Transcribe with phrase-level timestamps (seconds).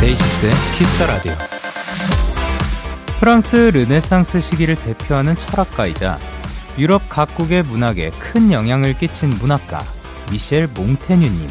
[0.00, 1.32] DAY6의 Kiss the Radio.
[3.20, 6.35] 프랑스 르네상스 시기를 대표하는 철학가이자
[6.78, 9.82] 유럽 각국의 문학에 큰 영향을 끼친 문학가
[10.30, 11.48] 미셸 몽테뉴님.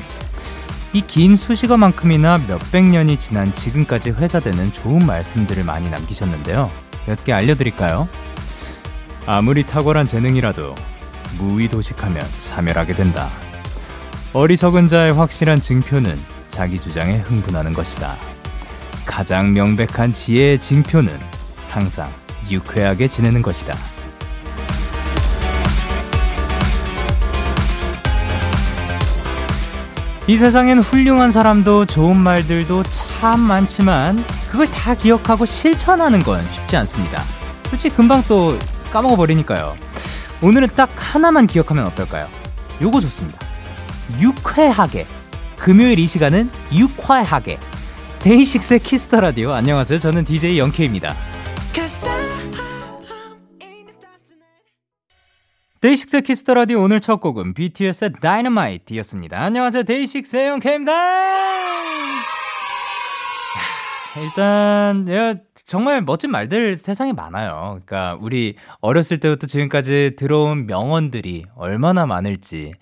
[0.94, 6.72] 이 긴 수식어만큼이나 몇백 년이 지난 지금까지 회자되는 좋은 말씀들을 많이 남기셨는데요.
[7.06, 8.08] 몇 개 알려드릴까요?
[9.26, 10.74] 아무리 탁월한 재능이라도
[11.38, 13.28] 무의도식하면 사멸하게 된다.
[14.34, 16.18] 어리석은 자의 확실한 증표는
[16.50, 18.16] 자기 주장에 흥분하는 것이다.
[19.06, 21.18] 가장 명백한 지혜의 징표는
[21.70, 22.10] 항상
[22.50, 23.76] 유쾌하게 지내는 것이다.
[30.28, 37.22] 이 세상엔 훌륭한 사람도 좋은 말들도 참 많지만 그걸 다 기억하고 실천하는 건 쉽지 않습니다.
[37.70, 38.58] 솔직히 금방 또
[38.92, 39.76] 까먹어 버리니까요.
[40.42, 42.28] 오늘은 딱 하나만 기억하면 어떨까요?
[42.82, 43.38] 요거 좋습니다.
[44.20, 45.06] 유쾌하게.
[45.58, 47.60] 금요일 이 시간은 유쾌하게.
[48.20, 49.54] DAY6의 Kiss the Radio.
[49.54, 50.00] 안녕하세요.
[50.00, 51.16] 저는 DJ Young K입니다.
[55.86, 59.40] DAY6의 Kiss the Radio 오늘 첫 곡은 BTS의 Dynamite이었습니다.
[59.40, 59.84] 안녕하세요.
[59.84, 60.92] DAY6의 Young K입니다.
[64.20, 67.82] 일단 예, 정말 멋진 말들 세상에 많아요.
[67.86, 72.74] 그러니까 우리 어렸을 때부터 지금까지 들어온 명언들이 얼마나 많을지.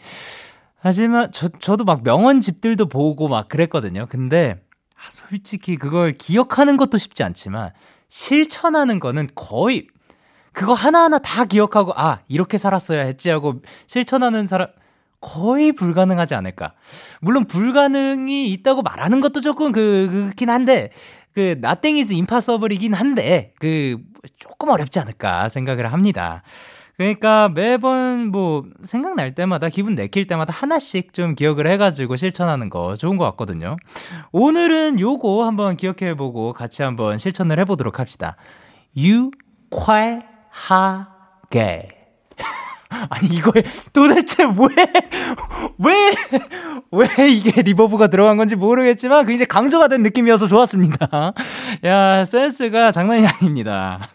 [0.80, 4.06] 하지만 저 저도 막 명언 집들도 보고 막 그랬거든요.
[4.08, 4.62] 근데
[4.96, 7.72] 아, 솔직히 그걸 기억하는 것도 쉽지 않지만
[8.08, 9.88] 실천하는 거는 거의
[10.54, 14.68] 그거 하나하나 다 기억하고 아 이렇게 살았어야 했지 하고 실천하는 사람
[15.20, 16.74] 거의 불가능하지 않을까.
[17.22, 20.90] 물론 불가능이 있다고 말하는 것도 조금 그 그렇긴 한데
[21.34, 23.98] 그 is impossible이긴 한데 그
[24.38, 26.44] 조금 어렵지 않을까 생각을 합니다.
[26.98, 33.18] 그러니까 매번 뭐 생각날 때마다 기분 내킬 때마다 하나씩 좀 기억을 해가지고 실천하는 거 좋은
[33.18, 33.78] 것 같거든요.
[34.32, 38.36] 오늘은 요거 한번 기억해보고 같이 한번 실천을 해보도록 합시다.
[38.96, 41.90] 유쾌 하게.
[43.10, 44.86] 아니 이거에 도대체 왜
[45.80, 46.14] 왜,
[46.92, 51.34] 왜 이게 reverb가 들어간 건지 모르겠지만 굉장히 강조가 된 느낌이어서 좋았습니다.
[51.86, 54.10] 야 센스가 장난이 아닙니다.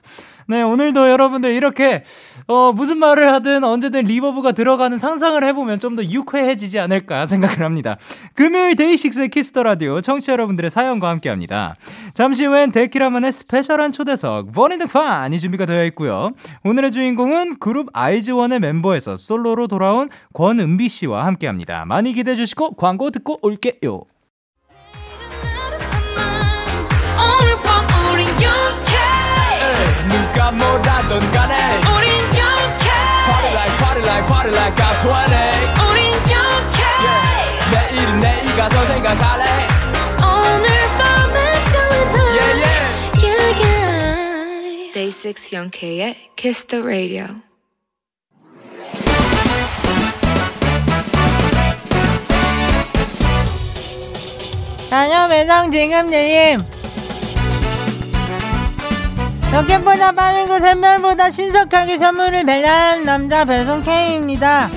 [0.51, 2.05] 네, 오늘도 여러분들 이렇게,
[2.47, 7.97] 어, 무슨 말을 하든 언제든 reverb가 들어가는 상상을 해보면 좀 더 유쾌해지지 않을까 생각을 합니다.
[8.35, 11.77] 금요일 DAY6의 Kiss the Radio 청취자 여러분들의 사연과 함께 합니다.
[12.15, 16.31] 잠시 후엔 데키라만의 special한 초대석, 본인등판이 준비가 되어 있고요.
[16.65, 21.85] 오늘의 주인공은 그룹 아이즈원의 멤버에서 솔로로 돌아온 권은비 씨와 함께 합니다.
[21.87, 24.01] 많이 기대해 주시고 광고 듣고 올게요.
[30.49, 31.55] 누가 뭐라던 간에
[31.95, 32.89] 우린 영케
[33.27, 37.71] Party like party like party like I'm 20 우린 영케 yeah.
[37.73, 39.45] 내일은 내일 가서 생각할래
[40.23, 42.89] 오늘 밤에 설레는 yeah, yeah.
[43.23, 44.93] yeah, yeah.
[44.95, 47.27] Day 6 영케의 Kiss the Radio
[54.89, 56.59] 다녀 매장 내
[59.49, 64.69] 림 로켓보다 빠르고 샘별보다 신속하게 선물을 배달하는 남자 배송 K입니다.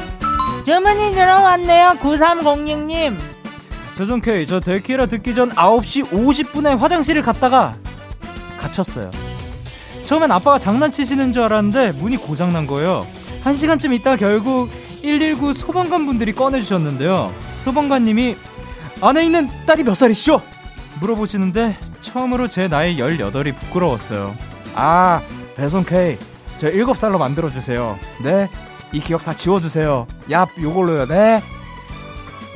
[0.66, 1.98] 주문이 들어왔네요.
[2.00, 3.18] 9306님.
[3.98, 7.76] 배송 K, 저 데키라 듣기 전 9시 50분에 화장실을 갔다가
[8.58, 9.12] 갇혔어요.
[10.06, 13.06] 처음엔 아빠가 장난치시는 줄 알았는데 문이 고장난 거예요.
[13.44, 14.70] 한 시간쯤 있다 결국
[15.02, 17.34] 119 소방관 분들이 꺼내주셨는데요.
[17.64, 18.38] 소방관님이
[19.02, 20.42] 안에 있는 딸이 몇 살이시죠?
[21.02, 24.51] 물어보시는데 처음으로 제 나이 18이 부끄러웠어요.
[24.76, 25.22] 아,
[25.56, 26.18] 배송 K.
[26.58, 27.98] 저 7살로 만들어주세요.
[28.24, 28.50] 네?
[28.92, 30.06] 이 기억 다 지워주세요.
[30.30, 31.42] 얍, 요걸로요, 네?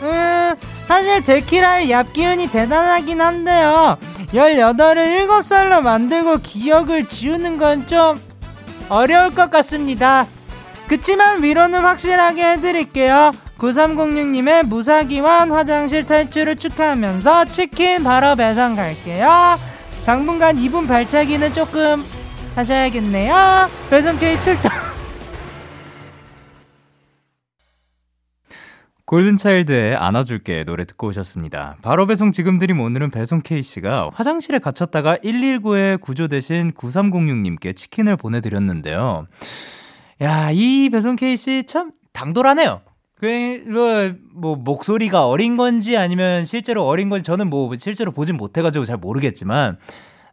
[0.01, 0.55] 음,
[0.87, 3.97] 사실 데키라의 얍 기운이 대단하긴 한데요.
[4.31, 8.19] 18을 7살로 만들고 기억을 지우는 건 좀
[8.89, 10.27] 어려울 것 같습니다.
[10.87, 13.31] 그치만 위로는 확실하게 해드릴게요.
[13.57, 19.57] 9306님의 무사기환 화장실 탈출을 축하하면서 치킨 바로 배송 갈게요.
[20.05, 22.05] 당분간 이분 발차기는 조금
[22.55, 23.33] 하셔야겠네요.
[24.19, 24.71] K 출동.
[29.05, 31.77] 골든차일드의 안아줄게 노래 듣고 오셨습니다.
[31.83, 39.27] 바로 배송 지금 드림 오늘은 배송 K씨가 화장실에 갇혔다가 119에 구조되신 9306님께 치킨을 보내드렸는데요.
[40.21, 42.81] 야, 이 배송 케이씨 참 당돌하네요.
[43.19, 48.85] 그, 뭐, 뭐, 목소리가 어린 건지 아니면 실제로 어린 건지 저는 뭐 실제로 보진 못해가지고
[48.85, 49.77] 잘 모르겠지만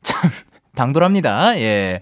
[0.02, 0.30] 참
[0.74, 1.58] 당돌합니다.
[1.60, 2.00] 예.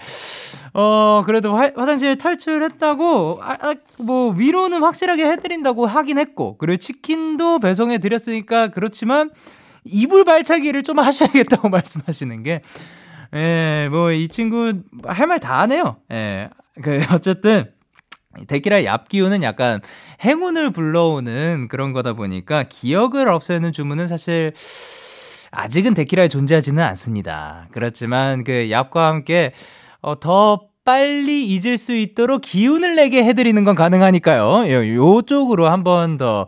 [0.73, 7.59] 어, 그래도 화, 화장실 탈출했다고, 아, 아, 뭐, 위로는 확실하게 해드린다고 하긴 했고, 그리고 치킨도
[7.59, 9.31] 배송해 드렸으니까 그렇지만,
[9.85, 12.61] 이불 발차기를 좀 하셔야겠다고 말씀하시는 게,
[13.35, 14.75] 예, 뭐, 이 친구
[15.05, 15.97] 할 말 다 하네요.
[16.13, 16.51] 예.
[16.83, 17.71] 그, 어쨌든,
[18.47, 19.81] 데키라 얍기운은 약간
[20.25, 24.53] 행운을 불러오는 그런 거다 보니까 기억을 없애는 주문은 사실
[25.51, 27.67] 아직은 데키라에 존재하지는 않습니다.
[27.73, 29.53] 그렇지만 그 얍과 함께
[30.01, 34.71] 어, 더 빨리 잊을 수 있도록 기운을 내게 해드리는 건 가능하니까요.
[34.71, 36.47] 요, 요쪽으로 한 번 더,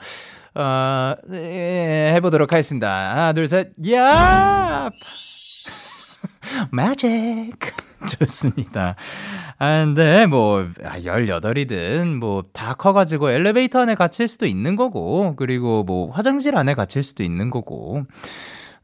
[0.55, 3.11] 어, 예, 해보도록 하겠습니다.
[3.11, 4.89] 하나, 둘, 셋, 야!
[6.71, 7.59] 매직!
[8.19, 8.97] 좋습니다.
[9.59, 15.85] 아, 근데 뭐, 18이든 아, 뭐, 다 커가지고 엘리베이터 안에 갇힐 수도 있는 거고, 그리고
[15.85, 18.03] 뭐, 화장실 안에 갇힐 수도 있는 거고,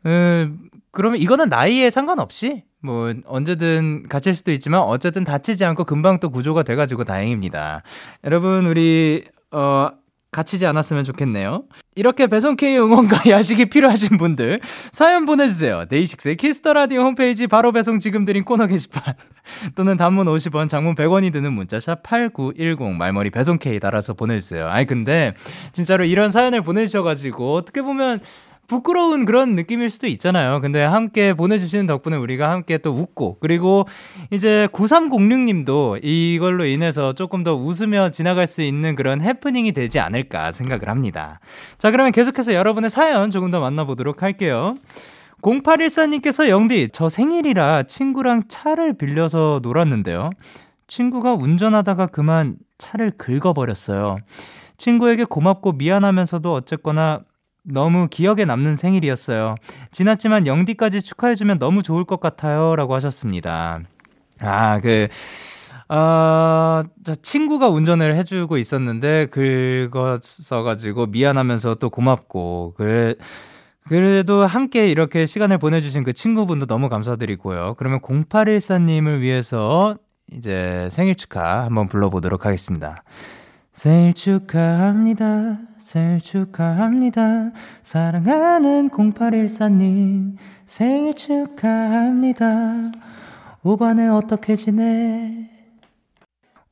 [0.06, 6.30] 음, 그러면 이거는 나이에 상관없이 뭐 언제든 갇힐 수도 있지만 어쨌든 다치지 않고 금방 또
[6.30, 7.82] 구조가 돼가지고 다행입니다.
[8.24, 9.90] 여러분 우리 어
[10.30, 11.64] 갇히지 않았으면 좋겠네요.
[11.94, 14.60] 이렇게 배송K 응원과 야식이 필요하신 분들
[14.92, 15.86] 사연 보내주세요.
[15.86, 19.14] DAY6의 Kiss the Radio 홈페이지 바로 배송 지금 드린 코너 게시판
[19.74, 24.68] 또는 단문 50원, 장문 100원이 드는 문자 샵 8910 말머리 배송K 달아서 보내주세요.
[24.68, 25.34] 아니 근데
[25.72, 28.20] 진짜로 이런 사연을 보내주셔가지고 어떻게 보면
[28.68, 30.60] 부끄러운 그런 느낌일 수도 있잖아요.
[30.60, 33.88] 근데 함께 보내주시는 덕분에 우리가 함께 또 웃고, 그리고
[34.30, 40.88] 이제 9306님도 이걸로 인해서 조금 더 웃으며 지나갈 수 있는 그런 해프닝이 되지 않을까 생각을
[40.90, 41.40] 합니다.
[41.78, 44.76] 자, 그러면 계속해서 여러분의 사연 조금 더 만나보도록 할게요.
[45.40, 50.30] 0814님께서 영디, 저 생일이라 친구랑 차를 빌려서 놀았는데요.
[50.88, 54.18] 친구가 운전하다가 그만 차를 긁어버렸어요.
[54.76, 57.20] 친구에게 고맙고 미안하면서도 어쨌거나
[57.68, 59.56] 너무 기억에 남는 생일이었어요.
[59.90, 62.76] 지났지만 영디까지 축하해주면 너무 좋을 것 같아요.
[62.76, 63.80] 라고 하셨습니다.
[64.40, 65.08] 아, 그,
[65.88, 73.14] 어, 저 친구가 운전을 해주고 있었는데, 긁었어가지고 미안하면서 또 고맙고, 그래,
[73.88, 77.74] 그래도 함께 이렇게 시간을 보내주신 그 친구분도 너무 감사드리고요.
[77.78, 79.96] 그러면 0814님을 위해서
[80.30, 83.02] 이제 생일 축하 한번 불러보도록 하겠습니다.
[83.78, 85.56] 생일 축하합니다.
[85.76, 87.52] 생일 축하합니다.
[87.84, 90.34] 사랑하는 0814님,
[90.66, 92.90] 생일 축하합니다.
[93.62, 95.57] 오반의 어떻게 지내?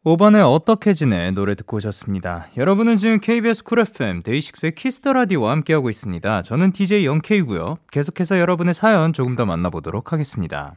[0.07, 2.47] 오반의 어떻게 지내 노래 듣고 오셨습니다.
[2.57, 6.43] 여러분은 지금 KBS 쿨 FM 데이식스의 키스터 라디오와 함께하고 있습니다.
[6.43, 7.79] 저는 DJ Young K이고요.
[7.91, 10.77] 계속해서 여러분의 사연 조금 더 만나보도록 하겠습니다.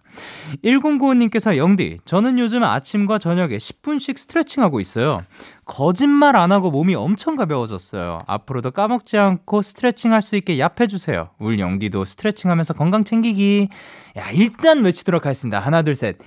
[0.64, 5.22] 1095님께서 영디, 저는 요즘 아침과 저녁에 10분씩 스트레칭하고 있어요.
[5.64, 8.24] 거짓말 안 하고 몸이 엄청 가벼워졌어요.
[8.26, 11.30] 앞으로도 까먹지 않고 스트레칭 할 수 있게 얍해주세요.
[11.40, 13.70] 울 영디도 스트레칭 하면서 건강 챙기기.
[14.18, 15.60] 야, 일단 외치도록 하겠습니다.
[15.60, 16.18] 하나, 둘, 셋.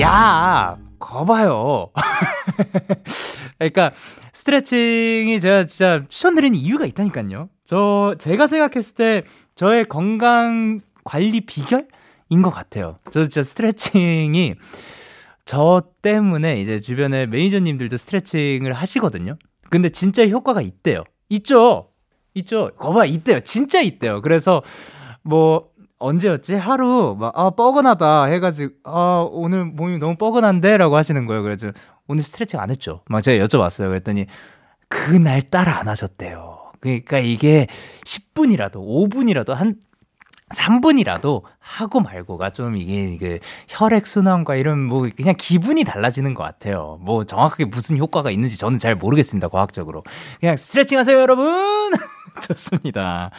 [0.00, 0.78] 야!
[0.98, 1.90] 거봐요.
[3.58, 3.92] 그러니까
[4.32, 7.48] 스트레칭이 제가 진짜 추천드리는 이유가 있다니까요.
[7.64, 9.22] 저 제가 생각했을 때
[9.54, 12.98] 저의 건강 관리 비결인 것 같아요.
[13.10, 14.54] 저 진짜 스트레칭이
[15.44, 19.36] 저 때문에 이제 주변에 매니저님들도 스트레칭을 하시거든요.
[19.70, 21.02] 근데 진짜 효과가 있대요.
[21.30, 21.88] 있죠.
[22.34, 22.70] 있죠.
[22.78, 23.40] 거봐 있대요.
[23.40, 24.20] 진짜 있대요.
[24.20, 24.62] 그래서
[25.22, 25.70] 뭐
[26.02, 26.54] 언제였지?
[26.54, 31.42] 하루 막 아 뻐근하다 해가지고 아 오늘 몸이 너무 뻐근한데라고 하시는 거예요.
[31.42, 31.70] 그래서
[32.08, 33.02] 오늘 스트레칭 안 했죠.
[33.08, 33.88] 막 제가 여쭤봤어요.
[33.88, 34.26] 그랬더니
[34.88, 36.58] 그날 따라 안 하셨대요.
[36.80, 37.66] 그러니까 이게
[38.04, 39.76] 10분이라도 5분이라도 한
[40.52, 46.98] 3분이라도 하고 말고가 좀 이게 그 혈액 순환과 이런 뭐 그냥 기분이 달라지는 것 같아요.
[47.00, 49.48] 뭐 정확하게 무슨 효과가 있는지 저는 잘 모르겠습니다.
[49.48, 50.02] 과학적으로.
[50.40, 51.92] 그냥 스트레칭 하세요, 여러분.
[52.42, 53.30] 좋습니다.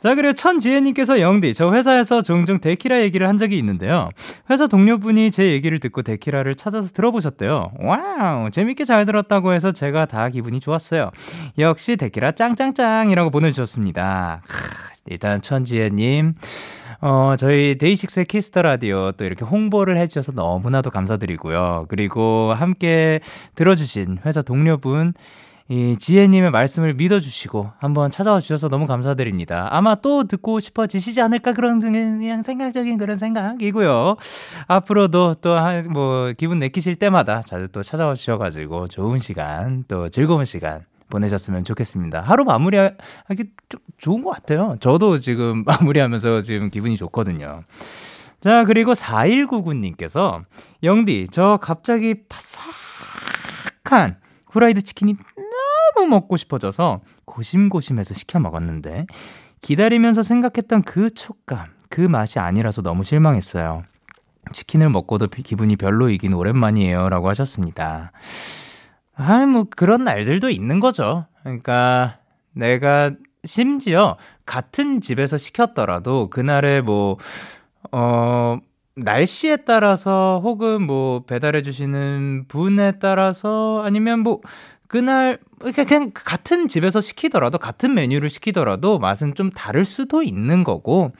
[0.00, 4.10] 자, 그리고 천지혜님께서 영디, 저 회사에서 종종 데키라 얘기를 한 적이 있는데요.
[4.48, 7.72] 회사 동료분이 제 얘기를 듣고 데키라를 찾아서 들어보셨대요.
[7.80, 11.10] 와우, 재밌게 잘 들었다고 해서 제가 다 기분이 좋았어요.
[11.58, 14.42] 역시 데키라 짱짱짱이라고 보내주셨습니다.
[15.06, 16.34] 일단 천지혜님,
[17.00, 21.86] 어, 저희 DAY6의 Kiss the Radio 또 이렇게 홍보를 해주셔서 너무나도 감사드리고요.
[21.88, 23.20] 그리고 함께
[23.56, 25.14] 들어주신 회사 동료분,
[25.70, 29.68] 이 지혜님의 말씀을 믿어주시고 한번 찾아와 주셔서 너무 감사드립니다.
[29.70, 34.16] 아마 또 듣고 싶어지시지 않을까 그런 그냥 생각적인 그런 생각이고요.
[34.66, 35.58] 앞으로도 또
[35.90, 42.20] 뭐 기분 내키실 때마다 자주 또 찾아와 주셔가지고 좋은 시간 또 즐거운 시간 보내셨으면 좋겠습니다.
[42.20, 44.76] 하루 마무리하기 좀 좋은 것 같아요.
[44.80, 47.64] 저도 지금 마무리하면서 지금 기분이 좋거든요.
[48.40, 50.44] 자, 그리고 4199님께서
[50.82, 52.14] 영디, 저 갑자기
[53.84, 54.16] 촉촉한
[54.50, 55.16] 후라이드 치킨이
[55.94, 59.06] 너무 먹고 싶어져서 고심고심해서 시켜 먹었는데
[59.60, 63.82] 기다리면서 생각했던 그 촉감, 그 맛이 아니라서 너무 실망했어요.
[64.52, 67.08] 치킨을 먹고도 기분이 별로이긴 오랜만이에요.
[67.08, 68.12] 라고 하셨습니다.
[69.14, 71.26] 아, 뭐, 그런 날들도 있는 거죠.
[71.42, 72.18] 그러니까,
[72.52, 73.10] 내가
[73.44, 74.16] 심지어
[74.46, 77.18] 같은 집에서 시켰더라도 그날에 뭐,
[77.92, 78.58] 어,
[78.98, 84.40] 날씨에 따라서 혹은 뭐 배달해 주시는 분에 따라서 아니면 뭐
[84.88, 85.38] 그날
[85.74, 91.12] 그냥 같은 집에서 시키더라도 같은 메뉴를 시키더라도 맛은 좀 다를 수도 있는 거고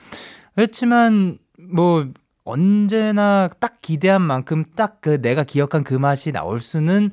[0.55, 2.07] 그렇지만 뭐
[2.43, 7.11] 언제나 딱 기대한 만큼 딱 그 내가 기억한 그 맛이 나올 수는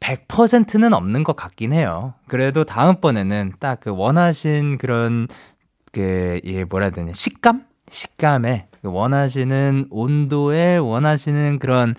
[0.00, 2.14] 100%는 아, 없는 것 같긴 해요.
[2.26, 5.28] 그래도 다음번에는 딱 그 원하신 그런
[5.92, 7.64] 그, 예, 뭐라 해야 되냐, 식감?
[7.90, 11.94] 식감에 그 원하시는 온도에 원하시는 그런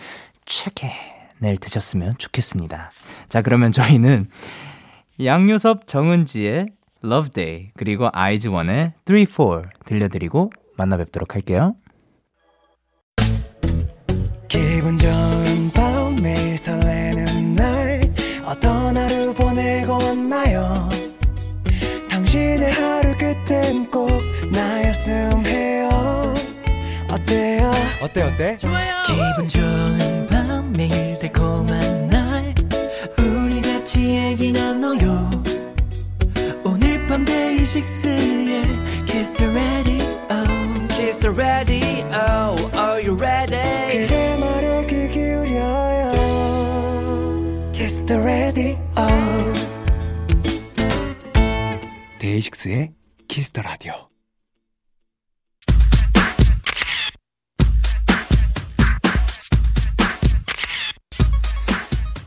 [0.45, 2.91] 체크를 드셨으면 좋겠습니다.
[3.29, 4.27] 자, 그러면 저희는
[5.23, 6.67] 양요섭 정은지의
[7.03, 11.75] Love Day 그리고 아이즈원의 3, 4 들려드리고 만나 뵙도록 할게요.
[14.47, 18.01] 기분 좋은 밤 매일 설레는 날
[18.45, 20.89] 어떤 하루 보내고 왔나요?
[22.09, 24.09] 당신의 하루 끝엔 꼭
[24.51, 26.35] 나였음 해요.
[27.09, 27.71] 어때요?
[28.01, 28.57] 어때 어때?
[28.57, 30.14] 좋아요 기분 좋은
[37.85, 46.11] 데이식스의 Kiss the Radio Kiss the Radio Are you ready 그대 말에 귀 기울여요
[47.73, 48.77] Kiss the Radio
[52.19, 52.91] 데이식스의
[53.27, 53.93] Kiss the Radio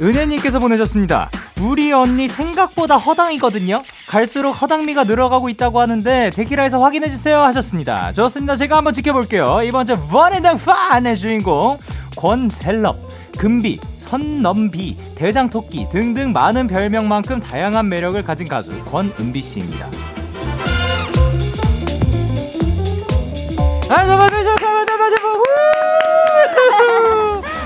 [0.00, 1.28] 은혜님께서 보내셨습니다.
[1.60, 3.82] 우리 언니 생각보다 허당이거든요.
[4.08, 8.12] 갈수록 허당미가 늘어가고 있다고 하는데 데키라에서 확인해 주세요 하셨습니다.
[8.12, 8.56] 좋습니다.
[8.56, 9.62] 제가 한번 지켜볼게요.
[9.64, 11.78] 이번 주 원앤당 판의 주인공
[12.16, 12.96] 권셀럽,
[13.38, 19.86] 금비, 선넘비, 대장토끼 등등 많은 별명만큼 다양한 매력을 가진 가수 권은비 씨입니다.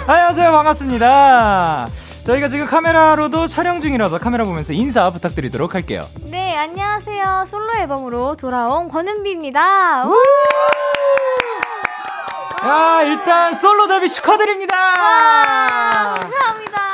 [0.06, 2.01] 안녕하세요 반갑습니다.
[2.24, 6.06] 저희가 지금 카메라로도 촬영 중이라서 카메라 보면서 인사 부탁드리도록 할게요.
[6.24, 7.46] 네, 안녕하세요.
[7.50, 10.04] 솔로 앨범으로 돌아온 권은비입니다.
[12.64, 14.76] 야, 일단 솔로 데뷔 축하드립니다.
[14.76, 16.91] 와, 감사합니다.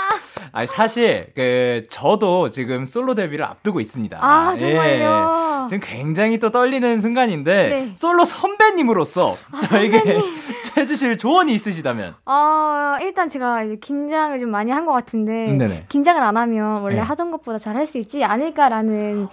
[0.59, 4.19] 아니 사실 그 저도 지금 솔로 데뷔를 앞두고 있습니다.
[4.21, 5.61] 아 정말요?
[5.63, 7.93] 예, 지금 굉장히 또 떨리는 순간인데 네.
[7.95, 10.23] 솔로 선배님으로서 아, 저에게 선배님.
[10.77, 12.17] 해주실 조언이 있으시다면?
[12.27, 15.85] 어 일단 제가 긴장을 좀 많이 한 것 같은데 네네.
[15.91, 17.03] 긴장을 안 하면 원래 네.
[17.03, 19.29] 하던 것보다 잘 할 수 있지 않을까라는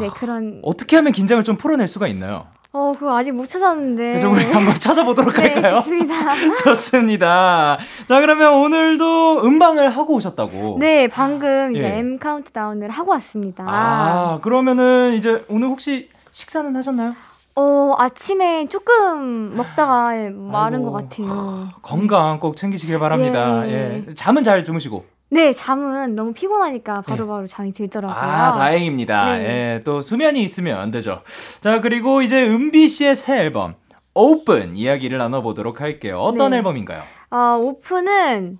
[0.00, 2.48] 네 그런 어떻게 하면 긴장을 좀 풀어낼 수가 있나요?
[2.76, 4.02] 어, 그거 아직 못 찾았는데.
[4.02, 5.76] 그래서 우리 한번 찾아보도록 네, 할까요?
[5.76, 6.14] 좋습니다.
[6.62, 7.78] 좋습니다.
[8.06, 10.76] 자, 그러면 오늘도 음방을 하고 오셨다고.
[10.78, 11.98] 네, 방금 이제 예.
[11.98, 13.64] M 카운트다운을 하고 왔습니다.
[13.66, 17.14] 아, 그러면은 이제 오늘 혹시 식사는 하셨나요?
[17.54, 21.68] 어, 아침에 조금 먹다가 마른 아이고, 것 같아요.
[21.80, 23.66] 건강 꼭 챙기시길 바랍니다.
[23.66, 24.04] 예.
[24.06, 24.14] 예.
[24.14, 25.15] 잠은 잘 주무시고.
[25.28, 27.28] 네, 잠은 너무 피곤하니까 바로바로 네.
[27.28, 28.16] 바로 잠이 들더라고요.
[28.16, 29.38] 아, 다행입니다.
[29.38, 29.44] 네.
[29.44, 31.22] 예, 또 수면이 있으면 안 되죠.
[31.60, 33.74] 자, 그리고 이제 은비 씨의 새 앨범
[34.14, 36.18] 오픈 이야기를 나눠보도록 할게요.
[36.18, 36.58] 어떤 네.
[36.58, 37.02] 앨범인가요?
[37.30, 38.58] 아, 오픈은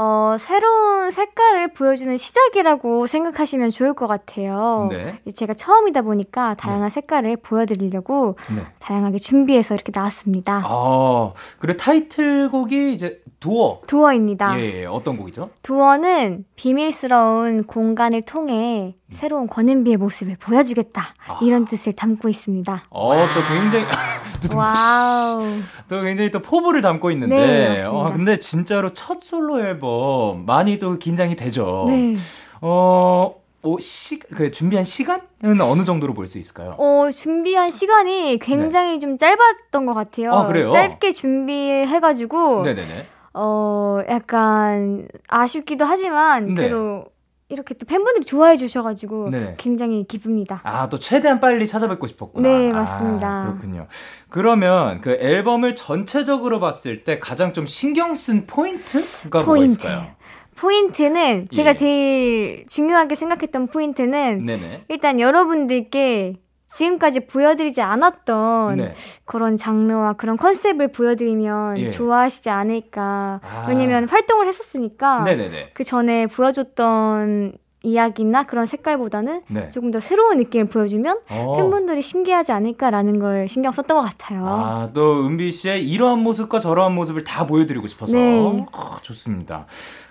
[0.00, 4.88] 어, 새로운 색깔을 보여주는 시작이라고 생각하시면 좋을 것 같아요.
[4.90, 5.18] 네.
[5.34, 6.94] 제가 처음이다 보니까 다양한 네.
[6.94, 8.62] 색깔을 보여드리려고 네.
[8.78, 10.62] 다양하게 준비해서 이렇게 나왔습니다.
[10.64, 13.82] 아, 그리고 타이틀곡이 이제 도어.
[13.86, 14.58] 도어입니다.
[14.60, 15.50] 예, 예, 어떤 곡이죠?
[15.62, 19.14] Door는 비밀스러운 공간을 통해 음.
[19.14, 21.02] 새로운 권은비의 모습을 보여주겠다.
[21.28, 21.38] 아.
[21.42, 22.84] 이런 뜻을 담고 있습니다.
[22.90, 23.84] 어, 또 굉장히.
[24.56, 25.44] 와우.
[25.88, 27.36] 또 굉장히 또 포부를 담고 있는데.
[27.36, 31.86] 네, 어, 근데 진짜로 첫 솔로 앨범 많이 또 긴장이 되죠.
[31.88, 32.16] 네.
[32.60, 36.74] 어, 오, 시, 그 준비한 시간은 어느 정도로 볼 수 있을까요?
[36.78, 38.98] 어, 준비한 시간이 굉장히 네.
[38.98, 40.32] 좀 짧았던 것 같아요.
[40.32, 40.72] 아, 그래요?
[40.72, 42.62] 짧게 준비해가지고.
[42.62, 43.06] 네네네.
[43.34, 46.54] 어, 약간 아쉽기도 하지만 네.
[46.54, 47.10] 그래도 네.
[47.50, 49.54] 이렇게 또 팬분들이 좋아해 주셔가지고 네.
[49.56, 50.60] 굉장히 기쁩니다.
[50.64, 52.46] 아, 또 최대한 빨리 찾아뵙고 싶었구나.
[52.46, 53.28] 네, 맞습니다.
[53.28, 53.86] 아, 그렇군요.
[54.28, 59.46] 그러면 그 앨범을 전체적으로 봤을 때 가장 좀 신경 쓴 포인트가 포인트.
[59.46, 60.06] 뭐가 있을까요?
[60.56, 61.72] 포인트는 제가 예.
[61.72, 64.84] 제일 중요하게 생각했던 포인트는 네네.
[64.88, 66.34] 일단 여러분들께
[66.68, 68.94] 지금까지 보여드리지 않았던 네.
[69.24, 71.90] 그런 장르와 그런 컨셉을 보여드리면 예.
[71.90, 73.40] 좋아하시지 않을까.
[73.42, 73.66] 아.
[73.68, 75.70] 왜냐면 활동을 했었으니까 네네네.
[75.74, 79.68] 그 전에 보여줬던 이야기나 그런 색깔보다는 네.
[79.68, 81.56] 조금 더 새로운 느낌을 보여주면 어.
[81.56, 84.44] 팬분들이 신기하지 않을까라는 걸 신경 썼던 것 같아요.
[84.46, 88.40] 아, 또 은비 씨의 이러한 모습과 저러한 모습을 다 보여드리고 싶어서 네.
[88.40, 88.66] 어,
[89.02, 89.66] 좋습니다.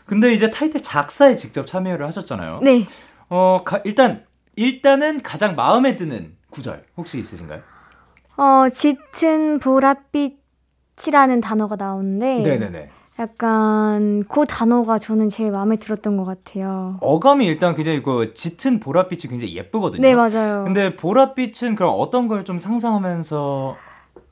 [0.06, 2.62] 근데 이제 타이틀 작사에 직접 참여를 하셨잖아요.
[2.64, 2.86] 네.
[3.30, 4.24] 어, 가, 일단
[4.56, 7.62] 일단은 가장 마음에 드는 구절 혹시 있으신가요?
[8.38, 12.90] 어, 짙은 보랏빛이라는 단어가 나오는데 네네네.
[13.20, 16.98] 약간 그 단어가 저는 제일 마음에 들었던 것 같아요.
[17.02, 20.02] 어감이 일단 굉장히 그 짙은 보랏빛이 굉장히 예쁘거든요.
[20.02, 20.64] 네, 맞아요.
[20.66, 23.76] 근데 보랏빛은 그럼 어떤 걸 좀 상상하면서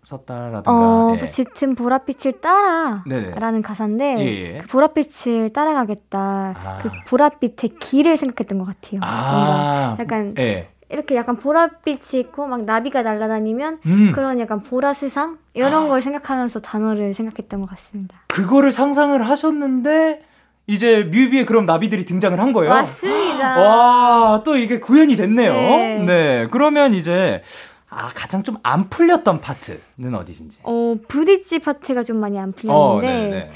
[0.03, 1.25] 썼다라든가 어, 예.
[1.25, 4.57] 짙은 보랏빛을 따라라는 가사인데 예, 예.
[4.59, 6.53] 그 보랏빛을 따라가겠다.
[6.55, 6.79] 아.
[6.83, 9.01] 그 보랏빛의 길을 생각했던 것 같아요.
[9.03, 9.95] 아.
[9.99, 10.69] 약간 예.
[10.89, 14.11] 이렇게 약간 보랏빛이 있고 막 나비가 날아다니면 음.
[14.13, 15.87] 그런 약간 보라 세상 이런 아.
[15.87, 18.17] 걸 생각하면서 단어를 생각했던 것 같습니다.
[18.27, 20.21] 그거를 상상을 하셨는데
[20.67, 22.71] 이제 뮤비에 그럼 나비들이 등장을 한 거예요.
[22.71, 23.57] 맞습니다.
[23.59, 25.53] 와, 또 이게 구현이 됐네요.
[25.53, 26.03] 네.
[26.05, 26.47] 네.
[26.51, 27.41] 그러면 이제
[27.89, 30.59] 아, 가장 좀 안 풀렸던 파트는 어디신지?
[30.63, 33.53] 어, 브릿지 파트가 좀 많이 안 풀렸는데 어,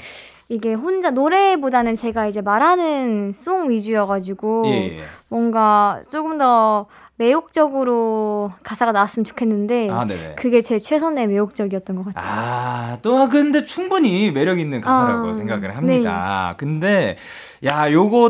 [0.48, 5.02] 이게 혼자 노래보다는 제가 이제 말하는 송 위주여가지고 예, 예.
[5.28, 6.86] 뭔가 조금 더
[7.20, 12.24] 매혹적으로 가사가 나왔으면 좋겠는데 아, 그게 제 최선의 매혹적이었던 것 같아요.
[12.26, 16.48] 아, 또 근데 충분히 매력 있는 가사라고 아, 생각을 합니다.
[16.52, 16.56] 네.
[16.56, 17.16] 근데
[17.66, 17.84] 야,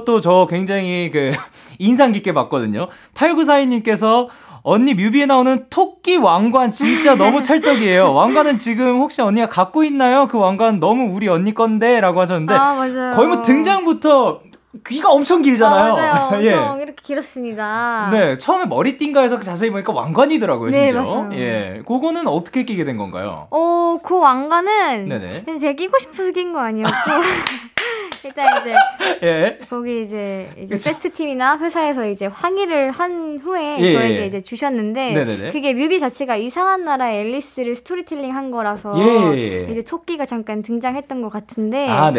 [0.04, 1.30] 또저 굉장히 그
[1.78, 2.88] 인상 깊게 봤거든요.
[3.14, 4.26] 8942님께서
[4.62, 8.12] 언니 뮤비에 나오는 토끼 왕관 진짜 너무 찰떡이에요.
[8.12, 10.26] 왕관은 지금 혹시 언니가 갖고 있나요?
[10.26, 12.74] 그 왕관 너무 우리 언니 건데 라고 하셨는데 아,
[13.14, 14.40] 거의 뭐 등장부터
[14.86, 15.94] 귀가 엄청 길잖아요.
[15.94, 15.96] 아,
[16.30, 16.42] 맞아요.
[16.46, 16.52] 예.
[16.54, 18.08] 엄청 이렇게 길었습니다.
[18.12, 21.02] 네, 처음에 머리띠인가 해서 자세히 보니까 왕관이더라고요, 네, 심지어.
[21.02, 21.30] 맞아요.
[21.34, 21.82] 예.
[21.86, 23.48] 그거는 어떻게 끼게 된 건가요?
[23.50, 25.56] 어, 그 왕관은 네네.
[25.58, 26.92] 제가 끼고 싶어서 낀 거 아니었고
[28.24, 28.74] 일단 이제
[29.22, 29.58] 예.
[29.68, 34.26] 거기 이제 이제 세트 팀이나 회사에서 이제 항의를 한 후에 예, 저에게 예.
[34.26, 35.50] 이제 주셨는데 네네네.
[35.52, 39.72] 그게 뮤비 자체가 이상한 나라의 앨리스를 스토리텔링 한 거라서 예, 예, 예.
[39.72, 42.12] 이제 토끼가 잠깐 등장했던 것 같은데 아,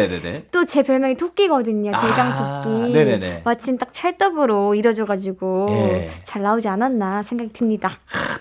[0.50, 1.90] 또 제 별명이 토끼거든요.
[1.90, 2.92] 대장 아, 토끼.
[2.92, 3.42] 네네네.
[3.44, 5.68] 마침 딱 찰떡으로 이뤄져가지고
[6.24, 7.90] 잘 나오지 않았나 생각이 듭니다.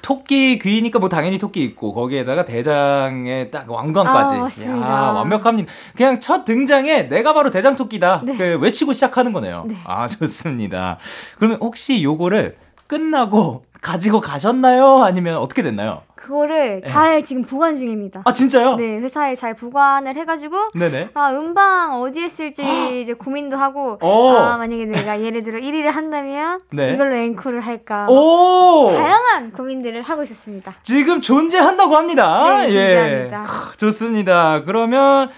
[0.02, 4.62] 토끼 귀니까 뭐 당연히 토끼 있고 거기에다가 대장의 딱 왕관까지.
[4.64, 5.72] 아, 야, 완벽합니다.
[5.96, 8.22] 그냥 첫 등장에 내가 바로 대장 토끼다.
[8.26, 8.36] 네.
[8.36, 9.66] 그 외치고 시작하는 거네요.
[9.68, 9.76] 네.
[9.86, 10.98] 아, 좋습니다.
[11.38, 15.04] 그러면 혹시 요거를 끝나고 가지고 가셨나요?
[15.04, 16.04] 아니면 어떻게 됐나요?
[16.16, 16.82] 그거를 네.
[16.84, 18.22] 잘 지금 보관 중입니다.
[18.26, 18.76] 아 진짜요?
[18.76, 21.10] 네 회사에 잘 보관을 해가지고 네네.
[21.16, 24.30] 아 음방 어디에 쓸지 이제 고민도 하고 오.
[24.38, 26.94] 아 만약에 내가 예를 들어 1위를 한다면 네.
[26.94, 28.92] 이걸로 앵콜을 할까 오.
[28.92, 30.76] 다양한 고민들을 하고 있었습니다.
[30.84, 32.58] 지금 존재한다고 합니다.
[32.58, 33.42] 네, 존재합니다.
[33.42, 33.78] 예.
[33.78, 34.64] 좋습니다.
[34.64, 35.32] 그러면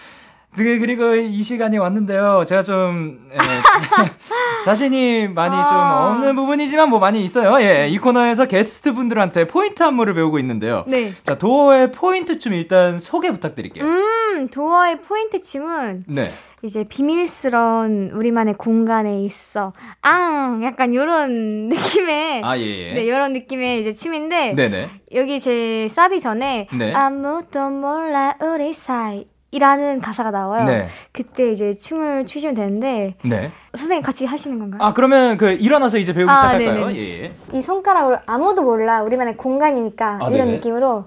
[0.56, 2.44] 그리고 이 시간이 왔는데요.
[2.48, 3.38] 제가 좀 예,
[4.66, 7.60] 자신이 많이 아~ 좀 없는 부분이지만 뭐 많이 있어요.
[7.66, 10.84] 예, 이 코너에서 게스트 분들한테 포인트 안무를 배우고 있는데요.
[10.88, 11.14] 네.
[11.24, 13.84] 자, 도어의 포인트 춤 일단 소개 부탁드릴게요.
[13.84, 16.30] 음, 도어의 포인트 춤은 네.
[16.62, 19.74] 이제 비밀스러운 우리만의 공간에 있어.
[20.02, 22.94] 앙, 약간 요런 느낌의 아, 예, 예.
[22.94, 24.90] 네, 요런 느낌의 이제 춤인데 네네.
[25.16, 26.94] 여기 제 사비 전에 네.
[26.94, 29.26] 아무도 몰라 우리 사이
[29.58, 30.64] 이라는 가사가 나와요.
[30.64, 30.88] 네.
[31.12, 33.52] 그때 이제 춤을 추시면 되는데 네.
[33.78, 34.82] 선생님 같이 하시는 건가요?
[34.82, 36.92] 아 그러면 그 일어나서 이제 배우기 아, 시작할까요?
[36.94, 37.34] 예, 예.
[37.52, 40.52] 이 손가락으로 아무도 몰라 우리만의 공간이니까 아, 이런 네네.
[40.54, 41.06] 느낌으로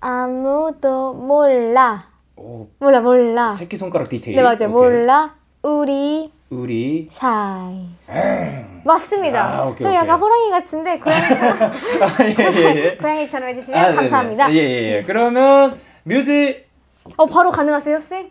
[0.00, 2.04] 아무도 몰라
[2.36, 4.68] 오, 몰라 몰라 새끼 손가락 디테일 네 맞아요 오케이.
[4.68, 7.88] 몰라 우리 우리 사이
[8.84, 9.44] 맞습니다.
[9.44, 9.94] 아, 오케이, 오케이.
[9.98, 12.96] 약간 호랑이 같은데 고양이처럼 아, 예, 예, 예.
[12.96, 14.52] 고양이처럼 해주시면 아, 감사합니다.
[14.52, 15.02] 예예 예, 예.
[15.04, 16.67] 그러면 뮤직
[17.16, 18.30] 어 바로 가능하세요, 쌤?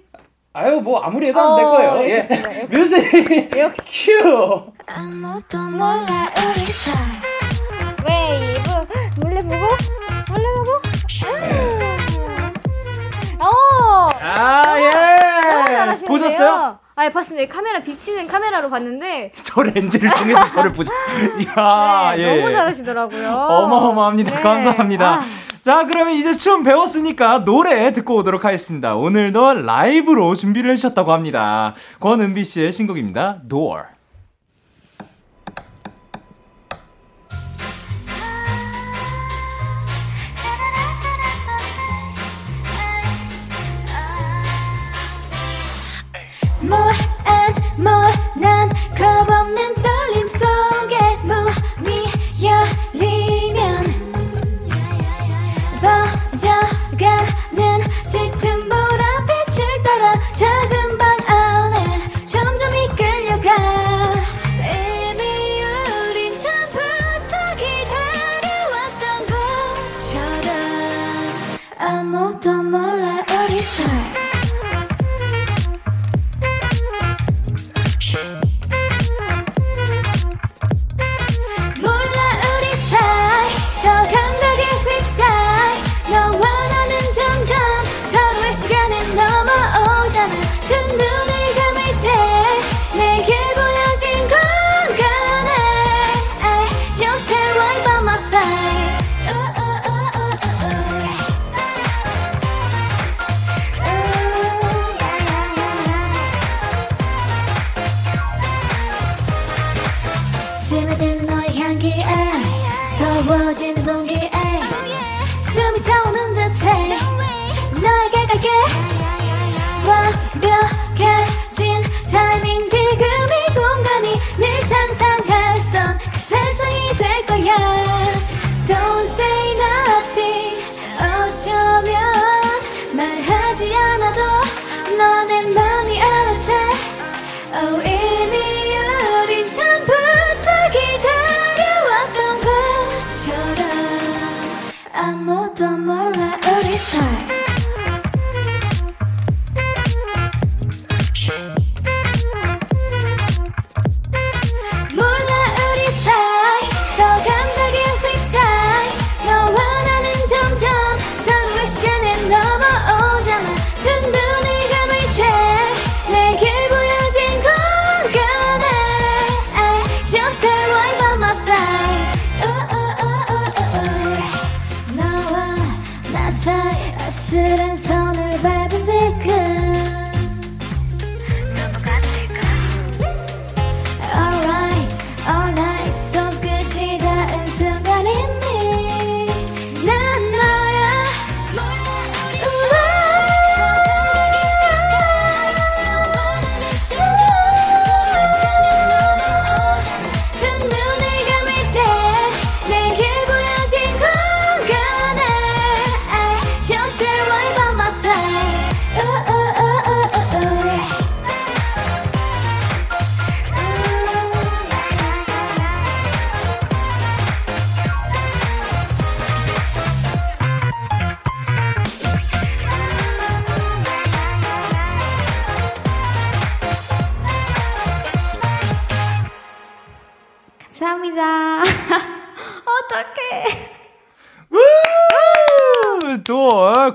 [0.54, 1.90] 아유 뭐 아무리 해도 안될 어, 거예요.
[1.92, 2.68] 어, 예.
[2.70, 4.12] 뮤직 역시.
[4.22, 4.72] 큐.
[4.88, 6.06] 아무도 몰라
[6.38, 7.04] 우리 사이.
[8.08, 8.70] 웨이브
[9.22, 9.68] 몰래 보고
[10.30, 10.72] 몰래 보고.
[13.40, 14.10] 오.
[14.22, 16.06] 아 예.
[16.08, 16.80] 보셨어요?
[16.96, 17.54] 아, 봤습니다.
[17.54, 21.38] 카메라 비치는 카메라로 봤는데 저 렌즈를 통해서 저를 보셨어요.
[21.40, 22.38] 이야, 네, 예.
[22.42, 23.30] 너무 잘하시더라고요.
[23.30, 24.36] 어마어마합니다.
[24.36, 24.42] 네.
[24.42, 25.14] 감사합니다.
[25.20, 25.26] 아.
[25.68, 28.96] 자, 그러면 이제 춤 배웠으니까 노래 듣고 오도록 하겠습니다.
[28.96, 31.76] 오늘도 라이브로 준비를 해주셨다고 합니다.
[32.00, 33.42] 권은비 씨의 신곡입니다.
[33.50, 33.84] Door.
[46.64, 46.96] more
[47.28, 49.97] and more 난 겁없는 떨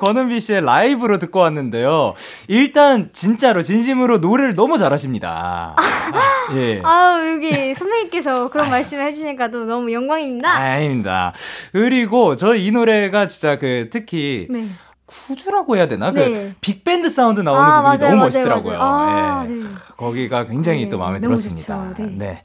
[0.02, 2.14] 권은비 씨의 라이브로 듣고 왔는데요.
[2.48, 5.76] 일단 진짜로 진심으로 노래를 너무 잘하십니다.
[5.76, 6.80] 아, 예.
[6.84, 10.50] 아 여기 선배님께서 그런 말씀을 해주시니까 또 너무 영광입니다.
[10.50, 11.32] 아닙니다.
[11.72, 14.66] 그리고 저 이 노래가 진짜 그 특히 네.
[15.26, 16.12] 후주라고 해야 되나?
[16.12, 16.30] 그 네.
[16.30, 18.78] 그 빅밴드 사운드 나오는 아, 부분이 맞아요, 너무 멋있더라고요.
[18.78, 18.92] 맞아요.
[18.92, 19.52] 아, 예.
[19.52, 19.62] 네.
[19.96, 21.94] 거기가 굉장히 네, 또 마음에 들었습니다.
[21.98, 22.06] 네.
[22.16, 22.42] 네.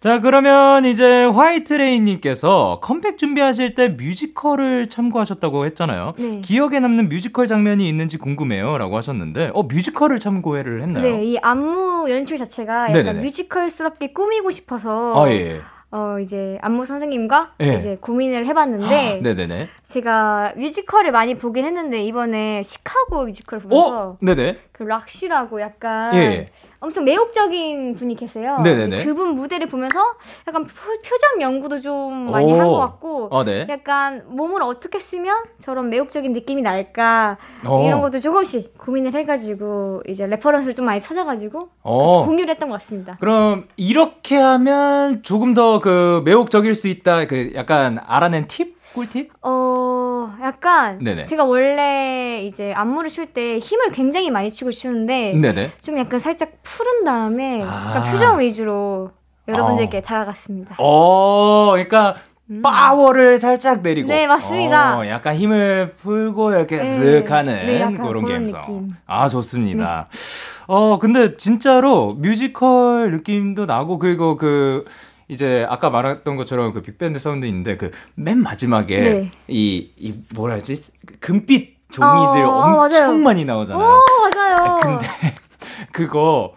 [0.00, 6.14] 자, 그러면 이제 화이트레인님께서 컴백 준비하실 때 뮤지컬을 참고하셨다고 했잖아요.
[6.18, 6.40] 네.
[6.40, 8.78] 기억에 남는 뮤지컬 장면이 있는지 궁금해요.
[8.78, 11.04] 라고 하셨는데, 어, 뮤지컬을 참고를 했나요?
[11.04, 13.20] 네, 이 안무 연출 자체가 약간 네네네.
[13.22, 15.24] 뮤지컬스럽게 꾸미고 싶어서.
[15.24, 15.60] 아, 예.
[15.92, 17.74] 어 이제 안무 선생님과 네.
[17.74, 19.68] 이제 고민을 해봤는데 네네네.
[19.84, 24.18] 제가 뮤지컬을 많이 보긴 했는데 이번에 시카고 뮤지컬 보면서 어?
[24.22, 24.58] 네네.
[24.72, 26.48] 그 락시라고 약간 예.
[26.82, 28.58] 엄청 매혹적인 분이 계세요.
[28.64, 29.04] 네네네.
[29.04, 30.00] 그분 무대를 보면서
[30.48, 30.70] 약간 표,
[31.16, 33.66] 정 연구도 좀 많이 한 것 같고, 어, 네.
[33.68, 37.84] 약간 몸을 어떻게 쓰면 저런 매혹적인 느낌이 날까 어.
[37.86, 42.24] 이런 것도 조금씩 고민을 해가지고 이제 reference를 좀 많이 찾아가지고 어.
[42.24, 43.16] 공유를 했던 것 같습니다.
[43.20, 47.26] 그럼 이렇게 하면 조금 더 그 매혹적일 수 있다.
[47.26, 48.76] 그 약간 알아낸 팁?
[48.94, 49.30] 꿀팁?
[49.42, 51.24] 어, 약간 네네.
[51.24, 55.72] 제가 원래 이제 안무를 출 때 힘을 굉장히 많이 주고 추는데 네네.
[55.80, 58.10] 좀 약간 살짝 푼 다음에 아.
[58.10, 59.10] 표정 위주로
[59.48, 60.00] 여러분들께 어.
[60.02, 60.76] 다가갔습니다.
[60.78, 62.16] 어, 그러니까
[62.50, 62.60] 음.
[62.62, 64.08] 파워를 살짝 내리고.
[64.08, 64.98] 네, 맞습니다.
[64.98, 66.98] 어, 약간 힘을 풀고 이렇게 네.
[66.98, 68.90] 쓱 하는 네, 그런 감성.
[69.06, 70.08] 아, 좋습니다.
[70.10, 70.18] 네.
[70.66, 74.84] 어, 근데 진짜로 뮤지컬 느낌도 나고, 그리고 그,
[75.28, 79.30] 이제 아까 말했던 것처럼 그 빅밴드 사운드 있는데 그 맨 마지막에 네.
[79.48, 80.74] 이, 이 뭐라 하지?
[81.20, 83.12] 금빛 종이들 어, 엄청 맞아요.
[83.18, 83.86] 많이 나오잖아요.
[83.88, 84.56] 오, 맞아요.
[84.58, 85.06] 아, 근데
[85.92, 86.54] 그거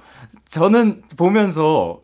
[0.50, 2.02] 저는 보면서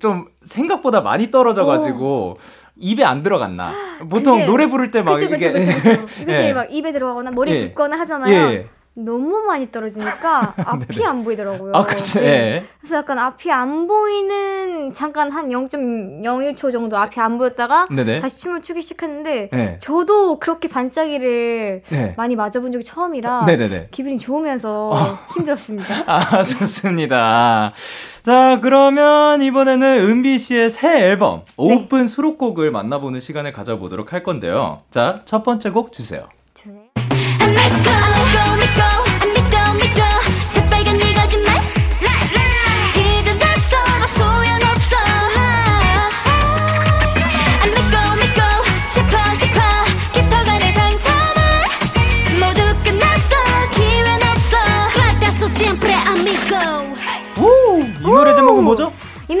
[0.00, 2.36] 좀 생각보다 많이 떨어져가지고
[2.76, 3.72] 입에 안 들어갔나.
[4.08, 6.06] 보통 근데, 노래 부를 때 막 이게 그쵸, 그쵸, 그쵸.
[6.32, 6.52] 예.
[6.52, 7.68] 막 입에 들어가거나 머리 예.
[7.68, 8.32] 붙거나 하잖아요.
[8.34, 8.68] 예.
[8.94, 11.72] 너무 많이 떨어지니까 앞이 안 보이더라고요.
[11.74, 12.20] 아, 그치.
[12.20, 12.26] 네.
[12.26, 12.64] 예.
[12.78, 18.20] 그래서 약간 앞이 안 보이는 잠깐 한 0.01초 정도 앞이 안 보였다가 네네.
[18.20, 19.78] 다시 춤을 추기 시작했는데 네.
[19.80, 22.14] 저도 그렇게 반짝이를 네.
[22.16, 23.88] 많이 맞아본 적이 처음이라 네네네.
[23.92, 25.18] 기분이 좋으면서 어.
[25.34, 26.04] 힘들었습니다.
[26.06, 27.72] 아, 좋습니다.
[28.22, 32.06] 자, 그러면 이번에는 은비 씨의 새 앨범 오픈 네.
[32.06, 34.82] 수록곡을 만나보는 시간을 가져보도록 할 건데요.
[34.90, 36.28] 자, 첫 번째 곡 주세요.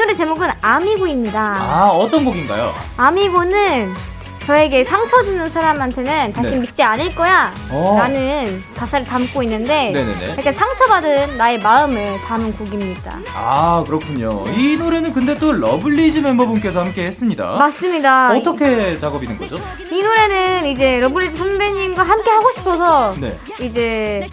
[0.02, 1.40] 노래 제목은 Amigo입니다.
[1.40, 2.74] 아, 어떤 곡인가요?
[2.96, 3.94] Amigo는
[4.40, 6.56] 저에게 상처 주는 사람한테는 다시 네.
[6.56, 7.98] 믿지 않을 거야 어.
[8.00, 10.34] 라는 가사를 담고 있는데 네네네.
[10.36, 13.20] 약간 상처받은 나의 마음을 담은 곡입니다.
[13.32, 14.42] 아 그렇군요.
[14.56, 17.54] 이 노래는 근데 또 러블리즈 멤버분께서 함께 했습니다.
[17.54, 18.36] 맞습니다.
[18.36, 19.56] 어떻게 작업이 된 거죠?
[19.92, 23.38] 이 노래는 이제 러블리즈 선배님과 함께 하고 싶어서 네.
[23.60, 24.26] 이제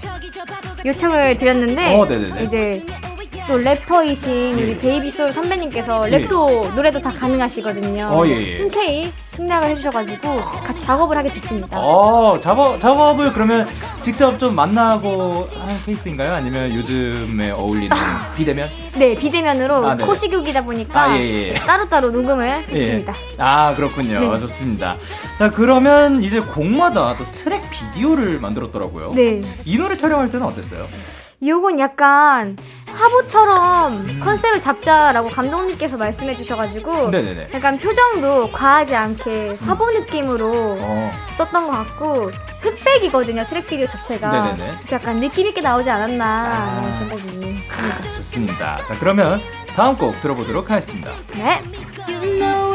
[0.84, 2.08] 요청을 드렸는데 어,
[2.42, 2.84] 이제
[3.50, 6.20] 또 래퍼이신 우리 Baby Soul 선배님께서 예.
[6.22, 8.12] 랩도 노래도 다 가능하시거든요.
[8.14, 8.58] 어, 예, 예.
[8.58, 11.80] 흔쾌히 승낙을 해주셔가지고 같이 작업을 하게 됐습니다.
[11.80, 13.68] 어, 작업, 작업을 그러면
[14.04, 16.32] 직접 좀 만나고 하는 케이스인가요?
[16.32, 17.90] 아니면 요즘에 어울리는
[18.38, 18.70] 비대면?
[19.00, 21.54] 네, 비대면으로 아, 코시국이다 보니까 아, 예, 예.
[21.56, 22.82] 따로따로 녹음을 예.
[22.82, 23.14] 했습니다.
[23.40, 24.32] 아, 그렇군요.
[24.32, 24.40] 네.
[24.42, 24.96] 좋습니다.
[25.40, 29.14] 자, 그러면 이제 곡마다 또 트랙 비디오를 만들었더라고요.
[29.16, 29.42] 네.
[29.66, 30.86] 이 노래 촬영할 때는 어땠어요?
[31.46, 34.20] 요건 약간 화보처럼 음.
[34.22, 37.50] 컨셉을 잡자라고 감독님께서 말씀해 주셔가지고 네네네.
[37.54, 40.00] 약간 표정도 과하지 않게 화보 음.
[40.00, 41.12] 느낌으로 어.
[41.38, 44.74] 썼던 것 같고 흑백이거든요 트랙 비디오 자체가 네네네.
[44.92, 46.76] 약간 느낌 있게 나오지 않았나 아.
[46.76, 49.40] 라는 생각이 듭니다 좋습니다 자 그러면
[49.76, 51.62] 다음 곡 들어보도록 하겠습니다 네
[52.10, 52.70] you know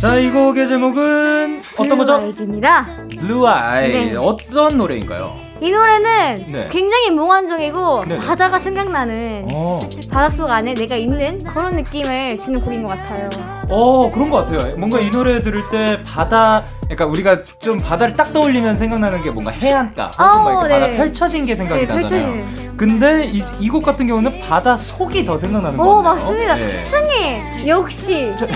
[0.00, 2.16] 자, 이 곡의 제목은 어떤 거죠?
[2.16, 2.84] Blue Eyes입니다.
[3.18, 3.92] Blue Eye.
[3.92, 4.16] 네.
[4.16, 5.45] 어떤 노래인가요?
[5.60, 6.68] 이 노래는 네.
[6.70, 8.26] 굉장히 몽환적이고 네, 네.
[8.26, 9.80] 바다가 생각나는 어.
[10.12, 13.30] 바닷속 안에 내가 있는 그런 느낌을 주는 곡인 것 같아요.
[13.68, 14.76] 어 그런 것 같아요.
[14.76, 19.50] 뭔가 이 노래 들을 때 바다, 그러니까 우리가 좀 바다를 딱 떠올리면 생각나는 게 뭔가
[19.50, 20.96] 해안가, 어, 막 바다 네.
[20.96, 22.32] 펼쳐진 게 생각이 네, 나잖아요.
[22.34, 22.76] 펼쳐진.
[22.76, 23.24] 근데
[23.58, 26.16] 이곡 같은 경우는 바다 속이 더 생각나는 거 같아요.
[26.16, 26.54] 맞습니다.
[26.54, 26.84] 네.
[26.84, 28.32] 승희 역시.
[28.38, 28.46] 저,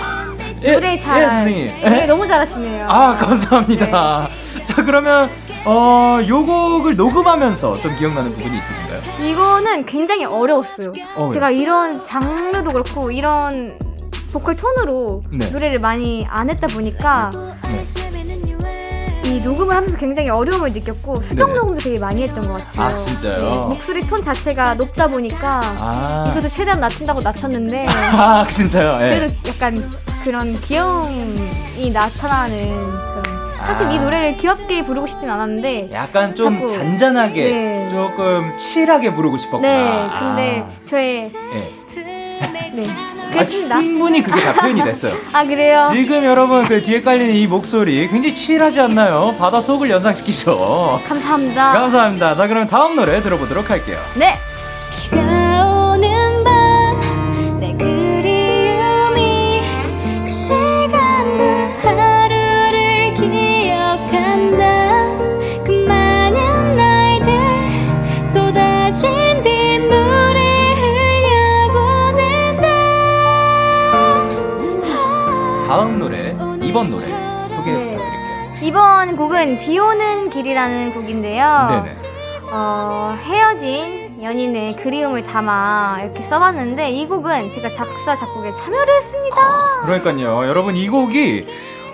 [0.73, 1.51] 노래 잘.
[1.51, 2.85] 예, 예, 노래 너무 잘하시네요.
[2.87, 4.27] 아 감사합니다.
[4.67, 5.27] 자 그러면
[5.65, 9.25] 어, 요 곡을 녹음하면서 좀 기억나는 부분이 있으신가요?
[9.29, 10.93] 이거는 굉장히 어려웠어요.
[11.15, 13.77] 어, 제가 이런 장르도 그렇고 이런
[14.33, 15.49] 보컬 톤으로 네.
[15.49, 17.31] 노래를 많이 안 했다 보니까
[17.69, 17.85] 네.
[19.25, 21.59] 이 녹음을 하면서 굉장히 어려움을 느꼈고 수정 네.
[21.59, 22.85] 녹음도 되게 많이 했던 것 같아요.
[22.87, 23.35] 아 진짜요?
[23.35, 26.25] 네, 목소리 톤 자체가 높다 보니까 아.
[26.31, 28.97] 이것도 최대한 낮춘다고 낮췄는데 아 진짜요?
[28.97, 29.19] 네.
[29.19, 29.91] 그래도 약간
[30.23, 33.10] 그런 귀여움이 나타나는
[33.65, 33.91] 사실 아.
[33.91, 37.89] 이 노래를 귀엽게 부르고 싶진 않았는데 약간 좀 자꾸, 잔잔하게 네.
[37.91, 39.67] 조금 칠하게 부르고 싶었구나.
[39.67, 40.69] 네, 근데 아.
[40.85, 41.77] 저의 네.
[42.73, 42.87] 네.
[43.37, 45.13] 아, 충분히 그게 다 표현이 됐어요.
[45.31, 45.87] 아 그래요?
[45.91, 49.35] 지금 여러분 그 뒤에 깔리는 이 목소리 굉장히 칠하지 않나요?
[49.37, 50.99] 바다 속을 연상시키죠.
[51.07, 51.71] 감사합니다.
[51.73, 52.35] 감사합니다.
[52.35, 53.99] 자 그럼 다음 노래 들어보도록 할게요.
[54.15, 54.37] 네.
[75.67, 77.05] 다음 노래, 이번 노래
[77.55, 77.91] 소개 네.
[77.91, 78.59] 부탁드릴게요.
[78.61, 81.67] 이번 곡은 비 오는 길이라는 곡인데요.
[81.69, 81.83] 네네.
[82.51, 89.37] 어, 헤어진 연인의 그리움을 담아 이렇게 써봤는데 이 곡은 제가 작사 작곡에 참여를 했습니다.
[89.83, 91.47] 그러니까요, 여러분 이 곡이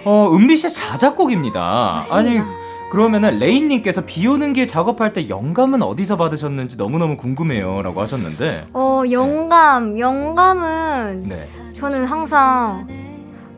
[0.08, 1.60] 어, 은비 씨의 자작곡입니다.
[1.60, 2.16] 맞습니다.
[2.16, 2.42] 아니
[2.90, 8.68] 그러면은 레인님께서 비 오는 길 작업할 때 영감은 어디서 받으셨는지 너무너무 궁금해요 라고 하셨는데.
[8.72, 11.46] 어 영감 영감은 네.
[11.74, 12.88] 저는 항상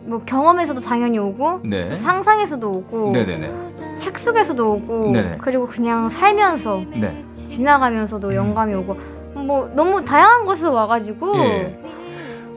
[0.05, 1.95] 뭐 경험에서도 당연히 오고 네.
[1.95, 3.51] 상상에서도 오고 네네네.
[3.97, 5.37] 책 속에서도 오고 네네.
[5.39, 7.23] 그리고 그냥 살면서 네.
[7.31, 8.33] 지나가면서도 음.
[8.33, 8.97] 영감이 오고
[9.35, 11.79] 뭐 너무 다양한 곳에서 와가지고 예.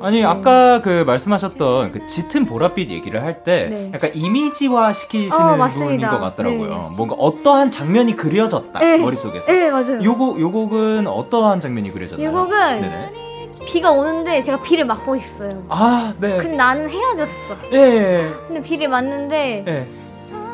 [0.03, 0.25] 아니 네.
[0.25, 3.91] 아까 그 말씀하셨던 그 짙은 보랏빛 얘기를 할때 네.
[3.95, 6.67] 약간 이미지화 시키시는 어, 부분인 것 같더라고요.
[6.69, 6.77] 네.
[6.97, 8.99] 뭔가 어떠한 장면이 그려졌다 네.
[8.99, 9.47] 머릿속에서.
[9.47, 10.03] 네 맞아요.
[10.03, 12.29] 요곡 요 곡은 어떠한 장면이 그려졌나요?
[12.29, 13.13] 이 곡은 네네.
[13.67, 15.65] 비가 오는데 제가 비를 맞고 있어요.
[15.69, 16.39] 아, 네.
[16.39, 17.33] 근데 나는 헤어졌어.
[17.73, 17.77] 예.
[17.77, 18.31] 예.
[18.49, 19.87] 근데 비를 맞는데 예.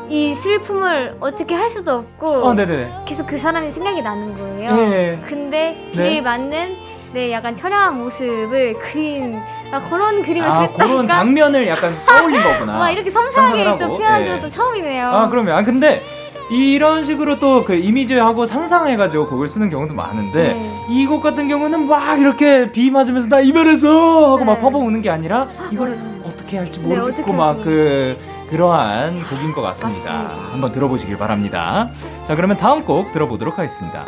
[0.09, 3.05] 이 슬픔을 어떻게 할 수도 없고 어, 네네.
[3.05, 4.91] 계속 그 사람이 생각이 나는 거예요.
[4.91, 5.19] 예.
[5.25, 6.21] 근데 비를 네.
[6.21, 9.39] 맞는 내 약간 처량한 모습을 그린
[9.71, 12.77] 아, 그런 그림을 아, 그렸다니까 그런 장면을 약간 떠올린 거구나.
[12.79, 14.41] 와 이렇게 섬세하게 또 표현한 적은 예.
[14.41, 15.07] 또 처음이네요.
[15.07, 16.03] 아 그러면 아 근데
[16.51, 20.85] 이런 식으로 또 그 이미지하고 상상해가지고 곡을 쓰는 경우도 많은데 네.
[20.89, 24.45] 이곡 같은 경우는 막 이렇게 비 맞으면서 나 이별해서 하고 네.
[24.45, 26.21] 막 퍼버 우는 게 아니라 이걸 네.
[26.25, 28.17] 어떻게 할지 모르겠고 네, 막그
[28.49, 30.11] 그러한 곡인 것 같습니다.
[30.11, 30.51] 맞습니다.
[30.51, 31.89] 한번 들어보시길 바랍니다.
[32.27, 34.05] 자, 그러면 다음 곡 들어보도록 하겠습니다.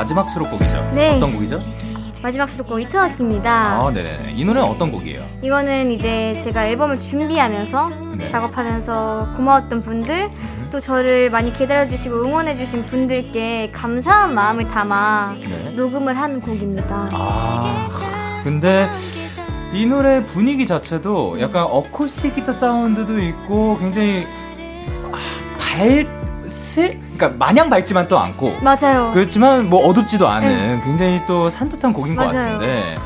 [0.00, 0.92] 마지막 수록곡이죠.
[0.94, 1.16] 네.
[1.16, 1.58] 어떤 곡이죠?
[2.22, 3.82] 마지막 수록곡 이터너티입니다.
[3.82, 4.32] 아, 네네.
[4.34, 5.22] 이 노래는 어떤 곡이에요?
[5.42, 8.30] 이거는 이제 제가 앨범을 준비하면서 네.
[8.30, 10.68] 작업하면서 고마웠던 분들 음.
[10.72, 15.74] 또 저를 많이 기다려주시고 응원해주신 분들께 감사한 마음을 담아 네.
[15.76, 17.10] 녹음을 한 곡입니다.
[17.12, 18.88] 아, 근데
[19.74, 24.26] 이 노래 분위기 자체도 약간 어쿠스틱 기타 사운드도 있고 굉장히
[25.12, 25.18] 아,
[25.58, 29.10] 밝스 그러니까 마냥 밝지만 또 않고 맞아요.
[29.12, 30.80] 그렇지만 뭐 어둡지도 않은 네.
[30.84, 32.30] 굉장히 또 산뜻한 곡인 맞아요.
[32.32, 32.96] 것 같은데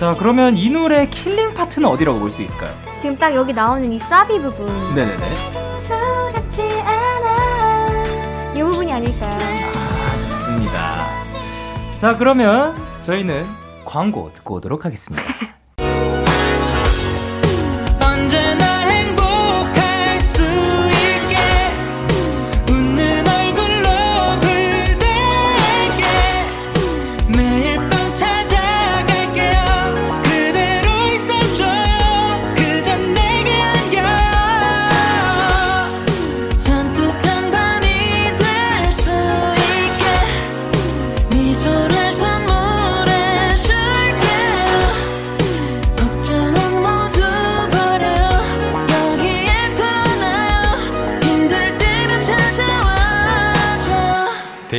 [0.00, 2.70] 자 그러면 이 노래 killing part는 어디라고 볼 수 있을까요?
[2.98, 4.66] 지금 딱 여기 나오는 이 사비 부분.
[4.94, 5.36] 네네네.
[8.56, 9.30] 이 부분이 아닐까요?
[9.74, 11.08] 아 좋습니다.
[12.00, 13.44] 자 그러면 저희는
[13.84, 15.22] 광고 듣고 오도록 하겠습니다.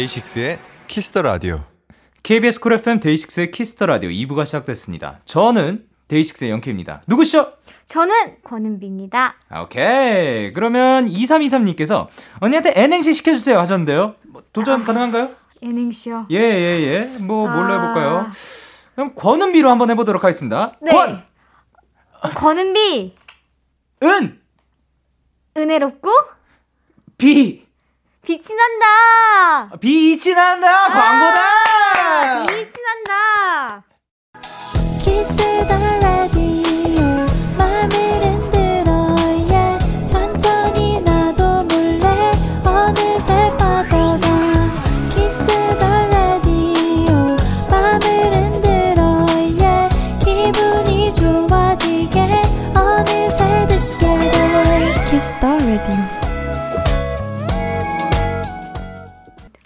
[0.04, 1.64] 데이식스의 키스 더 라디오.
[2.24, 5.20] KBS 쿨 FM 데이식스의 키스 더 라디오 2부가 시작됐습니다.
[5.26, 7.04] 저는 데이식스의 영케입니다.
[7.08, 7.54] 누구시죠?
[7.86, 9.36] 저는 권은비입니다.
[9.50, 10.52] 아, 오케이.
[10.52, 12.08] 그러면 2323님께서
[12.40, 14.16] 언니한테 N행시 시켜주세요 하셨는데요.
[14.28, 15.30] 뭐 도전 아, 가능한가요?
[15.62, 16.28] N행시요?
[16.32, 17.18] 예, 예, 예.
[17.20, 17.56] 뭐, 아...
[17.56, 18.32] 뭘로 해볼까요?
[18.96, 20.76] 그럼 권은비로 한번 해보도록 하겠습니다.
[20.82, 20.92] 네.
[20.92, 21.24] 권!
[22.36, 23.16] 권은비!
[24.04, 24.42] 은!
[25.56, 26.10] 은혜롭고?
[27.18, 27.64] 비!
[28.26, 29.70] 빛이 난다.
[29.82, 30.86] 빛이 난다.
[30.86, 32.46] 아, 광고다.
[32.48, 33.84] 빛이 난다.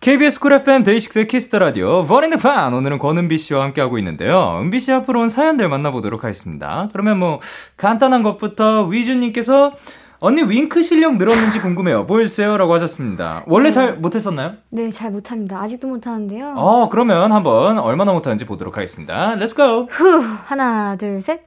[0.07, 4.57] KBS 쿨 FM 데이식스의 키스 더 라디오 버닝드 판 오늘은 권은비 씨와 함께하고 있는데요.
[4.61, 6.87] 은비 씨 앞으로 온 사연들 만나보도록 하겠습니다.
[6.93, 7.41] 그러면 뭐
[7.75, 9.73] 간단한 것부터 위주님께서
[10.19, 12.05] 언니 윙크 실력 늘었는지 궁금해요.
[12.05, 13.43] 보여주세요라고 하셨습니다.
[13.47, 13.71] 원래 네.
[13.73, 14.53] 잘 못했었나요?
[14.69, 15.59] 네, 잘 못합니다.
[15.61, 16.53] 아직도 못하는데요.
[16.55, 19.35] 어, 그러면 한번 얼마나 못하는지 보도록 하겠습니다.
[19.35, 19.87] Let's go.
[19.91, 21.41] 후, 하나, 둘, 셋.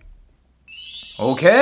[1.23, 1.53] 오케이.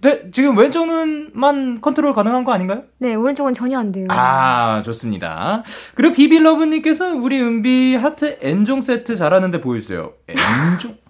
[0.00, 2.82] 네, 지금 왼쪽은만 컨트롤 가능한 거 아닌가요?
[2.98, 4.06] 네, 오른쪽은 전혀 안 돼요.
[4.10, 5.62] 아, 좋습니다.
[5.94, 10.12] 그리고 비빌러브님께서 우리 은비 하트 N종 세트 잘하는데 보여주세요.
[10.26, 10.96] N종?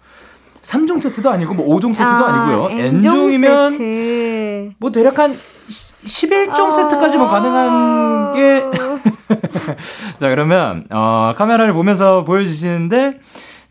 [0.61, 4.71] 3종 세트도 아니고 뭐 5종 세트도 아, 니고요 N종이면 세트.
[4.77, 6.71] 뭐 대략 한 11종 어...
[6.71, 8.63] 세트까지만 가능한 게.
[10.19, 13.19] 자, 그러면, 어, 카메라를 보면서 보여주시는데,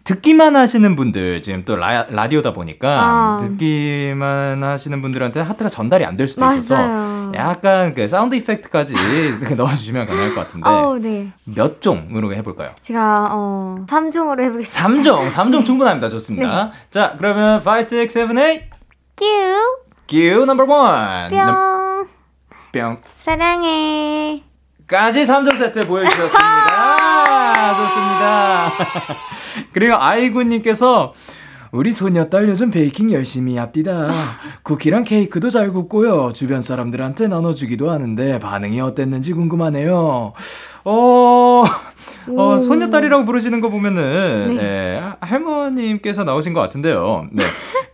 [0.09, 3.38] 듣기만 하시는 분들 지금 또 라, 라디오다 보니까 아.
[3.42, 6.56] 듣기만 하시는 분들한테 하트가 전달이 안 될 수도 맞아요.
[6.59, 8.94] 있어서 약간 그 sound effect까지
[9.56, 11.30] 넣어주시면 가능할 것 같은데 어, 네.
[11.44, 12.70] 몇 종으로 해볼까요?
[12.80, 15.12] 제가 어 3종으로 해보겠습니다.
[15.12, 16.09] 3종, 3종 충분합니다.
[16.09, 16.64] 좋습니다.
[16.64, 16.72] 네.
[16.90, 18.62] 자 그러면 5, 6, 7, 8
[19.16, 19.26] 큐.
[20.09, 21.28] 큐 number one.
[21.28, 22.06] 뿅.
[22.72, 22.98] 뿅.
[23.24, 24.42] 사랑해.
[24.86, 26.96] 까지 3종 세트 보여주셨습니다.
[27.76, 28.72] 좋습니다.
[29.72, 31.12] 그리고 아이구님께서
[31.70, 34.10] 우리 손녀딸 요즘 베이킹 열심히 합디다.
[34.62, 36.32] 쿠키랑 케이크도 잘 굽고요.
[36.32, 40.32] 주변 사람들한테 나눠주기도 하는데 반응이 어땠는지 궁금하네요.
[40.84, 41.64] 어,
[42.36, 44.62] 어, 손녀딸이라고 부르시는 거 보면은, 네.
[44.62, 47.26] 네, 할머님께서 나오신 것 같은데요.
[47.32, 47.44] 네.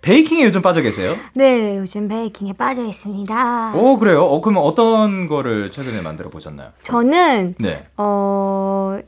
[0.03, 1.17] 베이킹에 요즘 빠져 계세요?
[1.35, 3.73] 네, 요즘 베이킹에 빠져 있습니다.
[3.75, 4.25] 오, 그래요?
[4.25, 6.69] 어, 그러면 어떤 거를 최근에 만들어 보셨나요?
[6.83, 7.87] 저는, 네.
[7.97, 8.99] 어,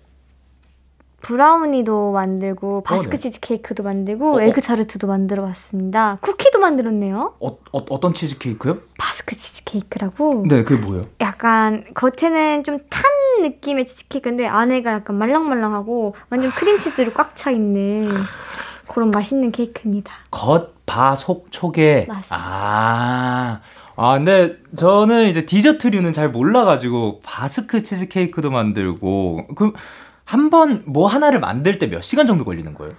[1.23, 3.19] 브라우니도 만들고 바스크 어, 네.
[3.19, 4.41] 치즈 케이크도 만들고 어, 어.
[4.41, 6.19] 에그 타르트도 만들어 봤습니다.
[6.21, 7.35] 쿠키도 만들었네요.
[7.41, 8.79] 어, 어, 떤 치즈 케이크요?
[8.99, 10.45] 바스크 치즈 케이크라고.
[10.49, 11.05] 네, 그게 뭐예요?
[11.21, 13.03] 약간 겉에는 좀 탄
[13.43, 18.09] 느낌의 치즈 케이크인데 안에가 약간 말랑말랑하고 완전 크림치즈로 꽉 차 있는
[18.89, 20.11] 그런 맛있는 케이크입니다.
[20.31, 22.07] 겉, 바, 속, 초계.
[22.09, 22.37] 맞습니다.
[22.37, 23.61] 아.
[23.99, 29.73] 아, 근데 저는 이제 디저트류는 잘 몰라가지고 바스크 치즈케이크도 만들고 그
[30.27, 32.93] 한 번 뭐 하나를 만들 때 몇 시간 정도 걸리는 거예요?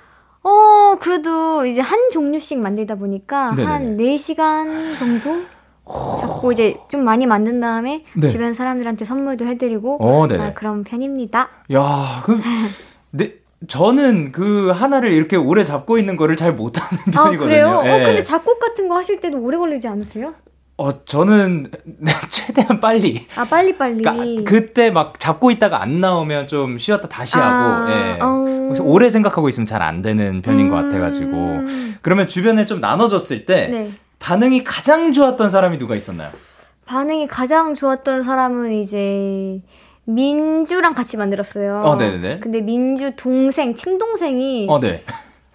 [0.43, 3.65] 어, 그래도 이제 한 종류씩 만들다 보니까 네네네.
[3.65, 5.41] 한 4시간 정도?
[6.19, 8.27] 잡고 이제 좀 많이 만든 다음에 네.
[8.27, 10.27] 주변 사람들한테 선물도 해드리고 어.
[10.39, 11.47] 아, 그런 편입니다.
[11.73, 12.39] 야, 그,
[13.11, 13.35] 네,
[13.69, 17.37] 저는 그 하나를 이렇게 오래 잡고 있는 거를 잘 못하는 아, 편이거든요.
[17.47, 17.81] 그래요?
[17.85, 17.89] 예.
[17.89, 20.33] 어, 근데 작곡 같은 거 하실 때도 오래 걸리지 않으세요?
[20.79, 21.71] 어, 저는
[22.29, 23.25] 최대한 빨리.
[23.35, 24.01] 아, 빨리 빨리.
[24.03, 28.19] 그러니까 그때 막 잡고 있다가 안 나오면 좀 쉬었다 다시 하고, 예.
[28.21, 28.73] 어.
[28.81, 30.83] 오래 생각하고 있으면 잘 안 되는 편인 것 음.
[30.83, 31.61] 같아가지고.
[32.01, 33.91] 그러면 주변에 좀 나눠졌을 때 네.
[34.19, 36.29] 반응이 가장 좋았던 사람이 누가 있었나요?
[36.85, 39.61] 반응이 가장 좋았던 사람은 이제
[40.05, 41.79] 민주랑 같이 만들었어요.
[41.79, 42.39] 어, 네네네.
[42.39, 45.03] 근데 민주 동생, 친동생이 어, 네.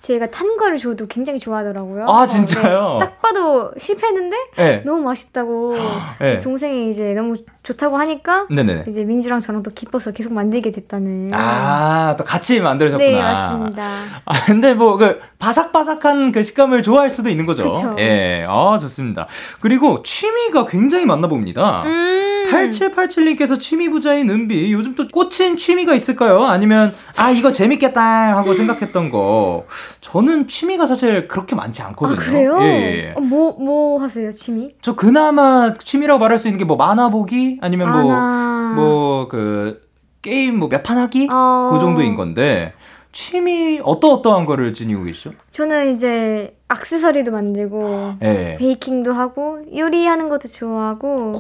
[0.03, 2.09] 제가 탄 거를 줘도 굉장히 좋아하더라고요.
[2.09, 2.99] 아, 진짜요?
[2.99, 4.83] 네, 딱 봐도 실패했는데 네.
[4.85, 5.77] 너무 맛있다고
[6.19, 6.41] 네.
[6.41, 8.87] 동생이 이제 너무 좋다고 하니까 네네네.
[8.89, 11.31] 이제 민주랑 저랑 또 기뻐서 계속 만들게 됐다는.
[11.33, 13.11] 아, 또 같이 만들어졌구나.
[13.11, 13.83] 네, 맞습니다.
[14.25, 17.71] 아, 근데 뭐, 그, 바삭바삭한 그 식감을 좋아할 수도 있는 거죠.
[17.71, 17.95] 그쵸.
[18.01, 19.29] 예, 아, 좋습니다.
[19.61, 21.85] 그리고 취미가 굉장히 많나 봅니다.
[21.85, 22.42] 음.
[22.53, 26.45] 8787님께서 취미 부자인 은비, 요즘 또 꽂힌 취미가 있을까요?
[26.45, 29.65] 아니면, 아, 이거 재밌겠다 하고 생각했던 거.
[30.01, 32.19] 저는 취미가 사실 그렇게 많지 않거든요.
[32.21, 32.59] 아, 그래요?
[32.63, 32.67] 예,
[33.09, 33.15] 예.
[33.17, 34.75] 어, 뭐, 뭐 하세요, 취미?
[34.83, 37.59] 저 그나마 취미라고 말할 수 있는 게 뭐 만화 보기?
[37.61, 38.73] 아니면 뭐, 만화.
[38.77, 39.81] 뭐, 그,
[40.23, 41.29] 게임 뭐 몇 판 하기?
[41.31, 41.71] 어.
[41.73, 42.73] 그 정도인 건데,
[43.11, 45.33] 취미 어떠 어떠한 거를 지니고 계시죠?
[45.51, 48.57] 저는 이제 악세서리도 만들고 예.
[48.59, 51.35] 베이킹도 하고 요리하는 것도 좋아하고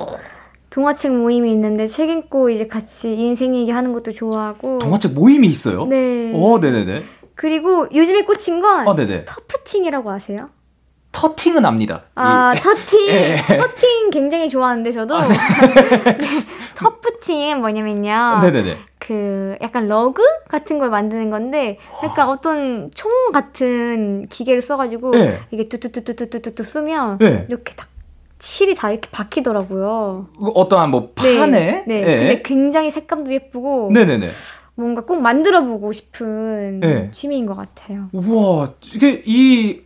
[0.72, 5.84] 동화책 모임이 있는데 책 읽고 이제 같이 인생 얘기하는 것도 좋아하고 동화책 모임이 있어요?
[5.84, 6.32] 네.
[6.34, 7.04] 어, 네네네.
[7.34, 9.26] 그리고 요즘에 꽂힌 건 어, 네네.
[9.26, 10.48] tufting이라고 아세요?
[11.12, 12.04] tutting은 압니다.
[12.14, 13.07] 아, 이- tutting.
[13.10, 13.36] 예.
[13.46, 15.18] tutting 굉장히 좋아하는데 저도.
[15.20, 15.28] 네.
[16.74, 18.38] tufting은 뭐냐면요.
[18.40, 18.78] 네네네.
[18.98, 25.38] 그 약간 러그 같은 걸 만드는 건데 약간 어떤 총 같은 기계를 써가지고 네.
[25.50, 27.44] 이게 뚜뚜뚜뚜뚜뚜뚜 쓰면 네.
[27.50, 27.88] 이렇게 딱
[28.43, 30.26] 실이 다 이렇게 박히더라고요.
[30.55, 31.47] 어떠한 뭐 판에?
[31.47, 31.84] 네.
[31.86, 32.01] 네.
[32.01, 32.16] 예.
[32.18, 34.30] 근데 굉장히 색감도 예쁘고 네네네.
[34.74, 37.11] 뭔가 꼭 만들어 보고 싶은 네.
[37.12, 38.09] 취미인 것 같아요.
[38.12, 39.82] 우와, 이게 이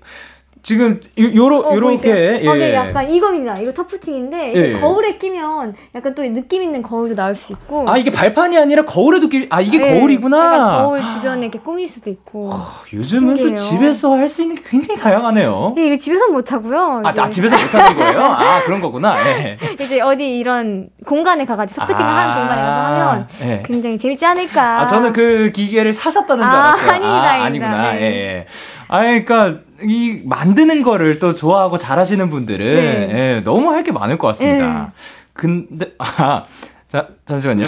[0.67, 2.51] 지금 요, 요러, 어, 요렇게 보이세요?
[2.51, 3.55] 어, 네, 약간 이겁니다.
[3.61, 4.81] 이거 터프팅인데 이게 예.
[4.81, 7.89] 거울에 끼면 약간 또 느낌 있는 거울도 나올 수 있고.
[7.89, 9.47] 아 이게 발판이 아니라 거울에도 끼...
[9.49, 10.83] 아 이게 네, 거울이구나.
[10.83, 12.53] 거울 주변에 이렇게 꾸밀 수도 있고.
[12.93, 13.55] 요즘은 또 신기해요.
[13.55, 15.75] 집에서 할 수 있는 게 굉장히 다양하네요.
[15.77, 17.03] 네, 이거 집에서 못 하고요.
[17.05, 18.21] 아, 아, 집에서 못 하는 거예요?
[18.25, 19.25] 아 그런 거구나.
[19.25, 19.57] 예.
[19.81, 23.63] 이제 어디 이런 공간에 가가지고 터프팅을 하는 공간에 가서 하면 예.
[23.65, 24.81] 굉장히 재밌지 않을까.
[24.81, 26.91] 아, 저는 그 기계를 사셨다는 줄 아, 알았어요.
[26.91, 27.33] 아, 아닙니다.
[27.45, 27.93] 아니구나.
[27.93, 28.01] 네.
[28.01, 28.47] 예, 예.
[28.89, 33.35] 아, 그러니까 이 만드는 거를 또 좋아하고 잘하시는 분들은 네.
[33.37, 34.67] 예, 너무 할 게 많을 것 같습니다.
[34.67, 35.03] 네.
[35.33, 36.45] 근데 아,
[36.89, 37.65] 자, 잠시만요.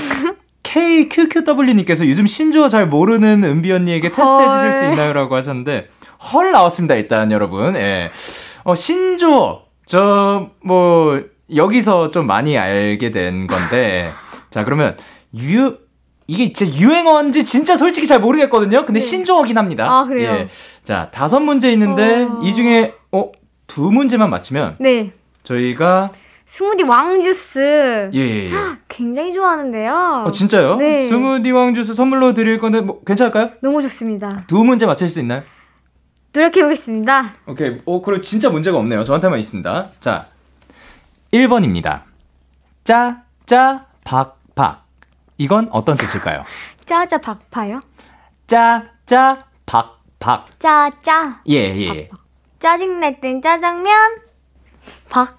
[0.62, 4.90] KQQW님께서 요즘 신조어 잘 모르는 은비 언니에게 테스트 해 주실 수 헐.
[4.92, 5.88] 있나요?라고 하셨는데
[6.32, 6.94] 헐 나왔습니다.
[6.94, 8.10] 일단 여러분, 예,
[8.64, 11.22] 어, 신조어 저 뭐
[11.54, 14.10] 여기서 좀 많이 알게 된 건데
[14.50, 14.96] 자 그러면
[15.40, 15.78] 유
[16.28, 18.84] 이게 진짜 유행어인지 진짜 솔직히 잘 모르겠거든요.
[18.84, 19.06] 근데 네.
[19.06, 19.86] 신조어긴 합니다.
[19.90, 20.30] 아, 그래요?
[20.30, 20.48] 예.
[20.84, 22.40] 자 다섯 문제 있는데 어.
[22.44, 23.32] 이 중에 어
[23.66, 25.12] 두 문제만 맞히면 네.
[25.44, 26.10] 저희가
[26.46, 28.52] 스무디 왕주스 예 예 예.
[28.88, 30.24] 굉장히 좋아하는데요.
[30.26, 30.76] 어 진짜요?
[30.76, 31.06] 네.
[31.06, 33.50] 스무디 왕주스 선물로 드릴 건데 뭐 괜찮을까요?
[33.60, 34.44] 너무 좋습니다.
[34.46, 35.42] 두 문제 맞힐 수 있나요?
[36.32, 37.34] 노력해 보겠습니다.
[37.46, 37.76] 오케이.
[37.84, 39.04] 오, 그리고 진짜 문제가 없네요.
[39.04, 39.90] 저한테만 있습니다.
[40.00, 40.26] 자,
[41.32, 42.02] 1번입니다.
[42.84, 44.37] 짜, 짜, 박, 박.
[45.38, 46.44] 이건 어떤 뜻일까요?
[46.84, 47.80] 짜자 박파요?
[48.46, 50.46] 짜, 짜, 박, 박.
[50.58, 52.10] 짜짜 예, 예.
[52.58, 54.16] 짜증 날땐 짜장면
[55.08, 55.38] 박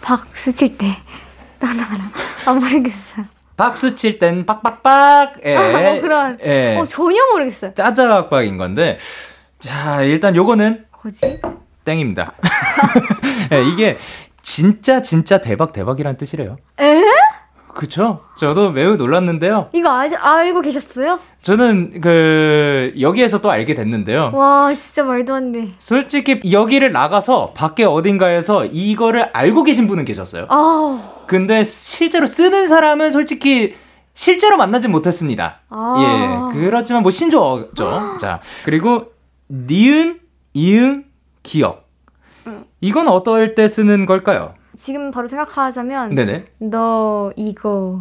[0.00, 0.86] 박수 칠 때
[1.58, 2.04] 나나라
[2.46, 3.24] 아 모르겠어요.
[3.56, 5.40] 박수 칠땐 빡빡빡.
[5.44, 5.56] 예.
[5.56, 6.38] 어, 그런.
[6.44, 6.76] 예.
[6.76, 7.74] 어 전혀 모르겠어요.
[7.74, 8.98] 짜자 박박인 건데.
[9.58, 11.40] 자, 일단 요거는 뭐지?
[11.84, 12.34] 땡입니다.
[13.52, 13.98] 예, 이게
[14.42, 16.56] 진짜 진짜 대박 대박이란 뜻이래요.
[16.80, 17.02] 에?
[17.74, 18.20] 그쵸?
[18.36, 19.68] 저도 매우 놀랐는데요.
[19.72, 21.18] 이거 알, 알고 계셨어요?
[21.42, 24.30] 저는 그 여기에서 또 알게 됐는데요.
[24.32, 25.68] 와 진짜 말도 안 돼.
[25.78, 30.46] 솔직히 여기를 나가서 밖에 어딘가에서 이거를 알고 계신 분은 계셨어요.
[30.48, 33.74] 아우 근데 실제로 쓰는 사람은 솔직히
[34.14, 35.60] 실제로 만나진 못했습니다.
[35.68, 36.52] 아.
[36.54, 36.58] 예.
[36.60, 38.16] 그렇지만 뭐 신조어죠.
[38.20, 39.12] 자, 그리고
[39.50, 40.20] 니은,
[40.54, 41.04] 이응,
[41.42, 41.84] 기억.
[42.80, 44.54] 이건 어떨 때 쓰는 걸까요?
[44.76, 46.46] 지금 바로 생각하자면 네네.
[46.58, 48.00] 너 이거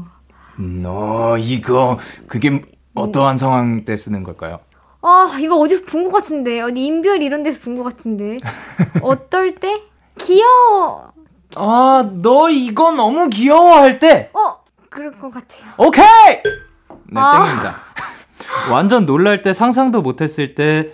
[0.58, 1.98] 너 이거
[2.28, 2.64] 그게
[2.96, 4.60] 어떠한 상황 때 쓰는 걸까요?
[5.02, 6.62] 아, 이거 어디서 본 것 같은데.
[6.62, 8.38] 어디 인별 이런 데서 본 것 같은데.
[9.02, 9.82] 어떨 때?
[10.20, 11.12] 귀여워.
[11.56, 14.30] 아, 너 이거 너무 귀여워 할 때.
[14.34, 15.62] 어, 그럴 것 같아요.
[15.78, 16.06] 오케이.
[17.08, 17.44] 네, 아.
[17.44, 17.76] 땡입니다.
[18.72, 20.94] 완전 놀랄 때 상상도 못했을 때.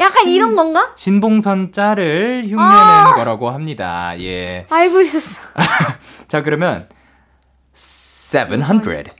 [0.00, 0.92] 약간 신, 이런 건가?
[0.96, 3.14] 신봉선 짤을 흉내낸 아.
[3.14, 4.14] 거라고 합니다.
[4.20, 4.66] 예.
[4.70, 5.40] 알고 있었어.
[6.28, 6.88] 자, 그러면
[7.74, 9.14] 700.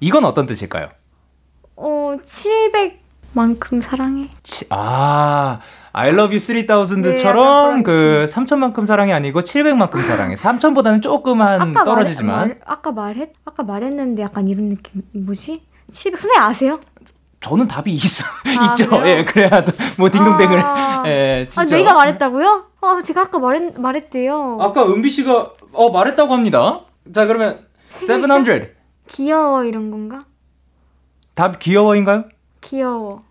[0.00, 0.88] 이건 어떤 뜻일까요?
[1.76, 2.16] 어,
[3.34, 4.30] 700만큼 사랑해.
[4.42, 5.60] 치, 아,
[5.92, 10.34] I love you 3000처럼 네, 그 3000만큼 사랑이 아니고 700만큼 사랑해.
[10.36, 12.38] 3000보다는 조금만 아까 떨어지지만.
[12.48, 15.62] 말, 아까 말했, 아까 말했는데 약간 이런 느낌, 뭐지?
[15.90, 16.80] 700, 선생님 아세요?
[17.46, 18.26] 저는 답이 있어
[18.58, 18.90] 아, 있죠.
[18.90, 19.06] 그래요?
[19.06, 19.50] 예, 그래야
[19.98, 22.64] 뭐 딩동댕을 아, 예, 아, 내가 말했다고요?
[22.80, 24.58] 어, 제가 아까 말했 말했대요.
[24.60, 26.80] 아까 은비 씨가 어 말했다고 합니다.
[27.14, 28.76] 자, 그러면 700
[29.08, 30.24] 귀여워 이런 건가?
[31.34, 32.24] 답 귀여워인가요?
[32.62, 33.22] 귀여워.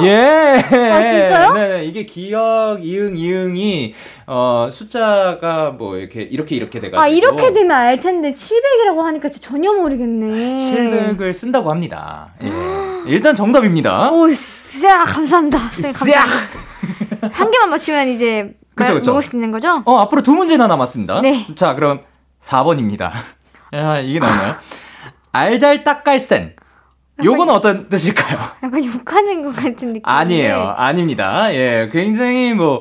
[0.00, 0.04] 오!
[0.06, 0.58] 예.
[0.60, 1.52] 아, 진짜요?
[1.54, 3.94] 네, 네, 이게 기억 이응 이응이
[4.26, 9.28] 어 숫자가 뭐 이렇게 이렇게 이렇게 돼 가지고 아, 이렇게 되면 알 텐데 700이라고 하니까
[9.28, 10.56] 진짜 전혀 모르겠네.
[10.56, 12.32] 700을 쓴다고 합니다.
[12.42, 12.50] 예.
[13.06, 14.10] 일단 정답입니다.
[14.10, 15.58] 오, 쎄, 감사합니다.
[15.58, 16.20] 감사합니다.
[17.32, 19.12] 한 개만 맞추면 이제 그쵸, 그쵸.
[19.12, 19.82] 먹을 수 있는 거죠?
[19.84, 21.20] 어, 앞으로 두 문제나 남았습니다.
[21.20, 21.46] 네.
[21.54, 22.00] 자, 그럼
[22.40, 23.10] 4번입니다.
[23.74, 24.56] 야, 이게 나오나요?
[25.32, 26.53] 알잘딱깔센.
[27.22, 28.36] 요건 어떤 뜻일까요?
[28.62, 30.02] 약간 욕하는 것 같은 느낌.
[30.04, 30.74] 아니에요.
[30.76, 31.54] 아닙니다.
[31.54, 32.80] 예, 굉장히 뭐,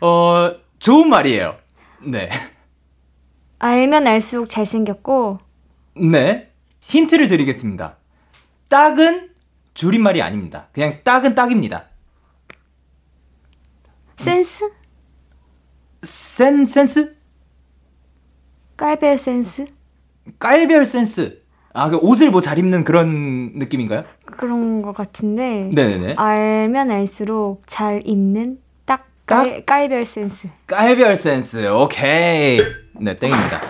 [0.00, 1.56] 어, 좋은 말이에요.
[2.04, 2.28] 네.
[3.58, 5.38] 알면 알수록 잘생겼고.
[5.96, 6.50] 네.
[6.82, 7.96] 힌트를 드리겠습니다.
[8.68, 9.30] 딱은
[9.74, 10.68] 줄임말이 아닙니다.
[10.72, 11.84] 그냥 딱은 딱입니다.
[14.16, 14.70] 센스?
[16.02, 17.16] 센, 센스?
[18.76, 19.66] 깔별 센스?
[20.38, 21.39] 깔별 센스.
[21.72, 24.04] 아, 그 옷을 뭐 잘 입는 그런 느낌인가요?
[24.26, 25.70] 그런 것 같은데.
[25.74, 26.14] 네네네.
[26.16, 30.48] 알면 알수록 잘 입는 딱 깔, 깔별 센스.
[30.66, 31.68] 깔별 센스.
[31.68, 32.58] 오케이.
[32.98, 33.60] 네, 땡입니다.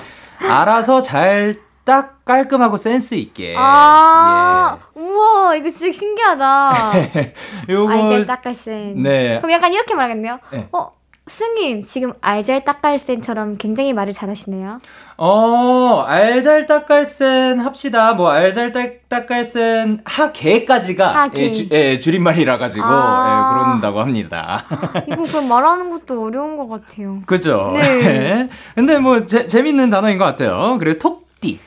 [0.41, 3.55] 알아서 잘 딱 깔끔하고 센스 있게.
[3.59, 5.01] 아, 예.
[5.01, 6.93] 우와, 이거 진짜 신기하다.
[7.69, 7.93] 요거.
[7.93, 9.03] 알잘 딱 깔센.
[9.03, 9.39] 네.
[9.39, 10.39] 그럼 약간 이렇게 말하겠네요.
[10.53, 10.69] 네.
[10.73, 10.93] 어,
[11.31, 14.79] 스님 지금 알잘딱깔센처럼 굉장히 말을 잘하시네요.
[15.17, 18.15] 어 알잘딱깔센 합시다.
[18.15, 21.43] 뭐 알잘딱깔센 하개까지가 하개.
[21.43, 24.65] 예, 주, 예, 줄임말이라 가지고 아~ 예, 그런다고 합니다.
[25.07, 27.23] 이거 그럼 말하는 것도 어려운 것 같아요.
[27.27, 27.73] 그죠.
[27.75, 28.01] 네.
[28.03, 28.49] 네.
[28.75, 30.79] 근데 뭐 제, 재밌는 단어인 것 같아요.
[30.81, 31.61] 그리고 톡띠.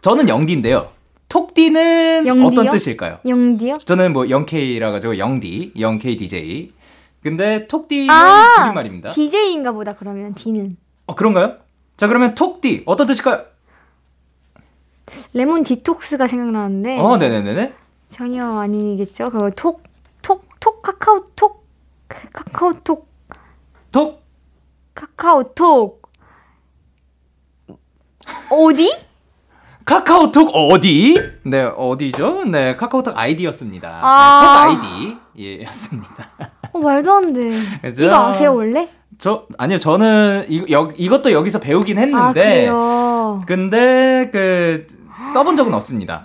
[0.00, 0.88] 저는 영디인데요.
[1.28, 2.46] 톡띠는 영디요?
[2.46, 3.18] 어떤 뜻일까요?
[3.26, 3.78] 영디요?
[3.84, 6.70] 저는 뭐 영케이라 가지고 영디, 영케이 DJ.
[7.24, 9.10] 근데 톡디는 아, 줄임말입니다.
[9.12, 10.76] DJ인가 보다 그러면 D는.
[11.06, 11.56] 어 그런가요?
[11.96, 13.46] 자 그러면 톡디 어떤 뜻일까요?
[15.32, 16.98] 레몬 디톡스가 생각나는데.
[17.00, 17.72] 어, 네네네네.
[18.10, 19.30] 전혀 아니겠죠.
[19.30, 19.82] 그 톡,
[20.20, 21.66] 톡, 톡 카카오톡,
[22.08, 23.08] 카카오톡.
[23.90, 24.22] 톡.
[24.94, 26.02] 카카오톡.
[28.50, 28.94] 어디?
[29.86, 31.18] 카카오톡 어디?
[31.44, 32.44] 네, 어디죠?
[32.44, 34.00] 네, 카카오톡 아이디였습니다.
[34.02, 35.18] 아~ 네, 톡 아이디.
[35.38, 36.30] 예, 였습니다.
[36.74, 37.50] 어, 말도 안 돼.
[37.80, 38.04] 그죠?
[38.04, 38.88] 이거 아세요, 원래?
[39.18, 42.68] 저, 아니요, 저는 이, 여, 이것도 여기서 배우긴 했는데.
[42.70, 44.86] 아, 근데, 그,
[45.32, 46.20] 써본 적은 없습니다.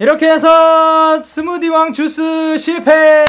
[0.00, 3.24] 이렇게 해서, 스무디왕 주스 실패!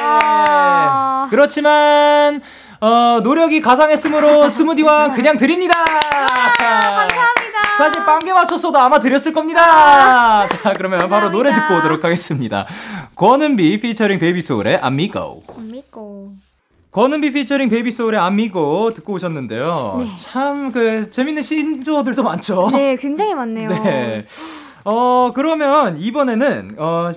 [0.00, 2.40] 아~ 그렇지만,
[2.80, 5.84] 어, 노력이 가상했으므로 스무디와 그냥 드립니다.
[5.84, 7.18] 감사합니다.
[7.76, 10.48] 사실 빵개 맞췄어도 아마 드렸을 겁니다.
[10.48, 11.08] 자, 그러면 감사합니다.
[11.08, 12.66] 바로 노래 듣고 오도록 하겠습니다.
[13.16, 15.42] 권은비 피처링 베이비소울의 아미고.
[15.56, 16.32] 아미고.
[16.92, 19.96] 권은비 피처링 베이비소울의 아미고 듣고 오셨는데요.
[20.00, 20.10] 네.
[20.32, 22.70] 참그 재밌는 신조어들도 많죠.
[22.72, 23.68] 네, 굉장히 많네요.
[23.82, 24.24] 네.
[24.84, 27.10] 어, 그러면 이번에는 어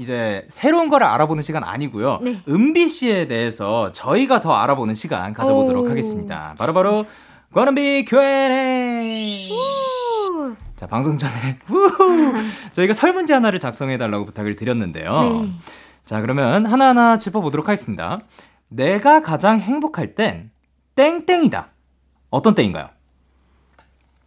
[0.00, 2.20] 이제 새로운 거를 알아보는 시간 아니고요.
[2.22, 2.40] 네.
[2.48, 5.90] 은비 씨에 대해서 저희가 더 알아보는 시간 가져보도록 오.
[5.90, 6.54] 하겠습니다.
[6.56, 7.04] 바로바로
[7.52, 9.50] 권은비 Q&A.
[10.76, 11.58] 자, 방송 전에
[12.72, 15.22] 저희가 설문지 하나를 작성해 달라고 부탁을 드렸는데요.
[15.22, 15.52] 네.
[16.06, 18.20] 자, 그러면 하나하나 짚어 보도록 하겠습니다.
[18.68, 20.50] 내가 가장 행복할 땐
[20.94, 21.68] 땡땡이다.
[22.30, 22.88] 어떤 땡인가요?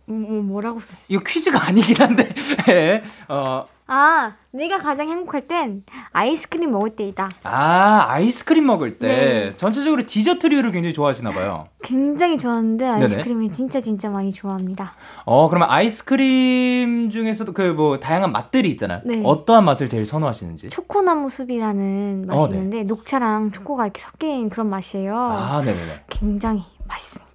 [0.05, 1.05] 뭐, 뭐라고 썼어요?
[1.09, 2.32] 이거 퀴즈가 아니긴 한데.
[2.67, 3.03] 네.
[3.28, 7.29] 어, 아, 내가 가장 행복할 땐 아이스크림 먹을 때이다.
[7.43, 9.07] 아, 아이스크림 먹을 때.
[9.07, 9.53] 네.
[9.57, 11.67] 전체적으로 디저트류를 굉장히 좋아하시나 봐요.
[11.84, 14.93] 굉장히 좋아하는데 아이스크림을 진짜 진짜 많이 좋아합니다.
[15.25, 19.01] 어, 그러면 아이스크림 중에서도 그 뭐 다양한 맛들이 있잖아요.
[19.03, 19.21] 네.
[19.25, 20.69] 어떠한 맛을 제일 선호하시는지?
[20.69, 22.55] 초코나무 숲이라는 맛이 어, 네.
[22.55, 25.17] 있는데 녹차랑 초코가 이렇게 섞인 그런 맛이에요.
[25.17, 26.03] 아, 네 네 네.
[26.07, 27.34] 굉장히 맛있습니다.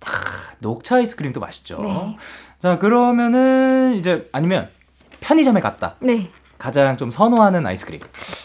[0.61, 1.81] 녹차 아이스크림도 맛있죠.
[1.83, 2.17] 네.
[2.63, 4.69] 자, 그러면은 이제 아니면
[5.21, 5.95] 편의점에 갔다.
[6.01, 6.31] 네.
[6.59, 8.01] 가장 좀 선호하는 아이스크림.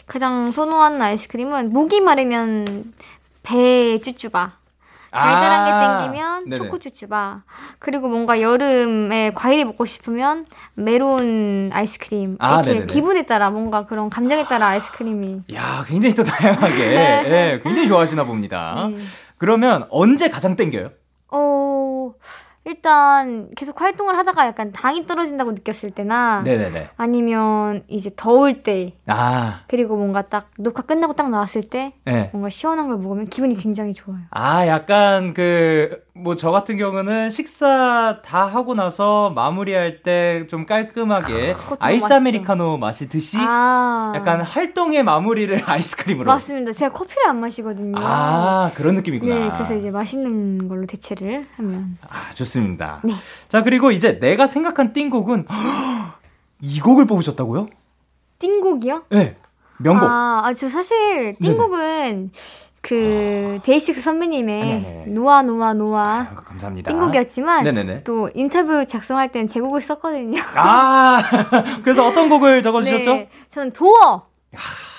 [0.06, 2.94] 가장 선호하는 아이스크림은 목이 마르면
[3.42, 4.64] 배 쭈쭈바.
[5.12, 6.58] 달달한 아~ 게 땡기면 네네.
[6.58, 7.44] 초코 쭈쭈바.
[7.78, 12.38] 그리고 뭔가 여름에 과일이 먹고 싶으면 메론 아이스크림.
[12.40, 12.86] 아, 이렇게 네네네.
[12.88, 15.44] 기분에 따라 뭔가 그런 감정에 따라 아이스크림이.
[15.54, 16.78] 야, 굉장히 또 다양하게.
[16.78, 17.24] 네.
[17.24, 18.88] 네, 굉장히 좋아하시나 봅니다.
[18.90, 18.98] 네.
[19.38, 20.90] 그러면 언제 가장 땡겨요?
[21.30, 22.14] 어,
[22.66, 26.90] 일단 계속 활동을 하다가 약간 당이 떨어진다고 느꼈을 때나 네네네.
[26.96, 29.64] 아니면 이제 더울 때 아.
[29.68, 32.30] 그리고 뭔가 딱 녹화 끝나고 딱 나왔을 때 네.
[32.32, 34.22] 뭔가 시원한 걸 먹으면 기분이 굉장히 좋아요.
[34.32, 41.56] 아 약간 그 뭐 저 같은 경우는 식사 다 하고 나서 마무리할 때 좀 깔끔하게
[41.80, 42.14] 아, 맛있죠.
[42.16, 44.14] 아메리카노 마시듯이 아.
[44.16, 46.72] 약간 활동의 마무리를 아이스크림으로 맞습니다.
[46.72, 47.96] 제가 커피를 안 마시거든요.
[47.98, 49.34] 아 그런 느낌이구나.
[49.36, 52.44] 네, 그래서 이제 맛있는 걸로 대체를 하면 아 좋습니다.
[52.44, 53.02] 좋습니다.
[53.04, 53.14] 네.
[53.50, 55.48] 자, 그리고 이제 내가 생각한 띵곡은
[56.62, 57.70] 이 곡을 뽑으셨다고요?
[58.40, 59.06] 띵곡이요?
[59.10, 59.36] 네.
[59.80, 60.04] 명곡.
[60.08, 62.30] 아, 아, 저 사실 띵곡은 네네.
[62.84, 65.06] 그 데이식스 선배님의 아, 네네.
[65.08, 66.92] 노아 노아 노아 아유, 감사합니다.
[66.92, 68.04] 띵곡이었지만 네네네.
[68.04, 70.42] 또 인터뷰 작성할 때는 제 곡을 썼거든요.
[70.56, 71.22] 아
[71.82, 73.14] 그래서 어떤 곡을 적어주셨죠?
[73.16, 74.28] 네, 저는 도어.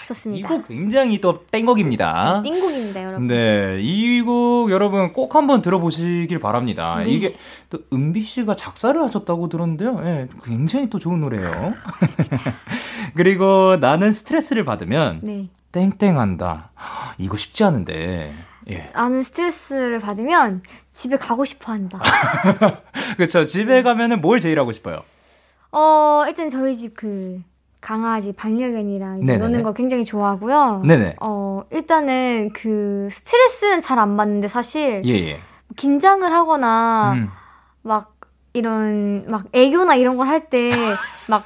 [0.07, 0.47] 썼습니다.
[0.49, 2.41] 이 곡 굉장히 또 땡곡입니다.
[2.45, 3.27] 네, 땡곡입니다, 여러분.
[3.27, 6.97] 네, 이 곡 여러분 꼭 한번 들어보시길 바랍니다.
[7.05, 7.11] 네.
[7.11, 7.37] 이게
[7.69, 10.01] 또 은비 씨가 작사를 하셨다고 들었는데요.
[10.01, 11.51] 네, 굉장히 또 좋은 노래예요.
[13.15, 15.49] 그리고 나는 스트레스를 받으면 네.
[15.75, 16.71] 땡땡한다.
[17.19, 18.33] 이거 쉽지 않은데.
[18.71, 18.91] 예.
[18.95, 20.63] 나는 스트레스를 받으면
[20.93, 21.99] 집에 가고 싶어 한다.
[23.17, 23.45] 그렇죠.
[23.45, 25.03] 집에 가면은 뭘 제일 하고 싶어요?
[25.73, 27.43] 어, 일단 저희 집 그
[27.81, 30.83] 강아지 반려견이랑 노는 거 굉장히 좋아하고요.
[30.87, 31.17] 네네.
[31.21, 35.29] 어 일단은 그 스트레스는 잘 안 받는데 사실 예예.
[35.33, 35.41] 예.
[35.77, 37.29] 긴장을 하거나 음.
[37.83, 38.15] 막
[38.55, 40.71] 이런 막 애교나 이런 걸 할 때
[41.29, 41.45] 막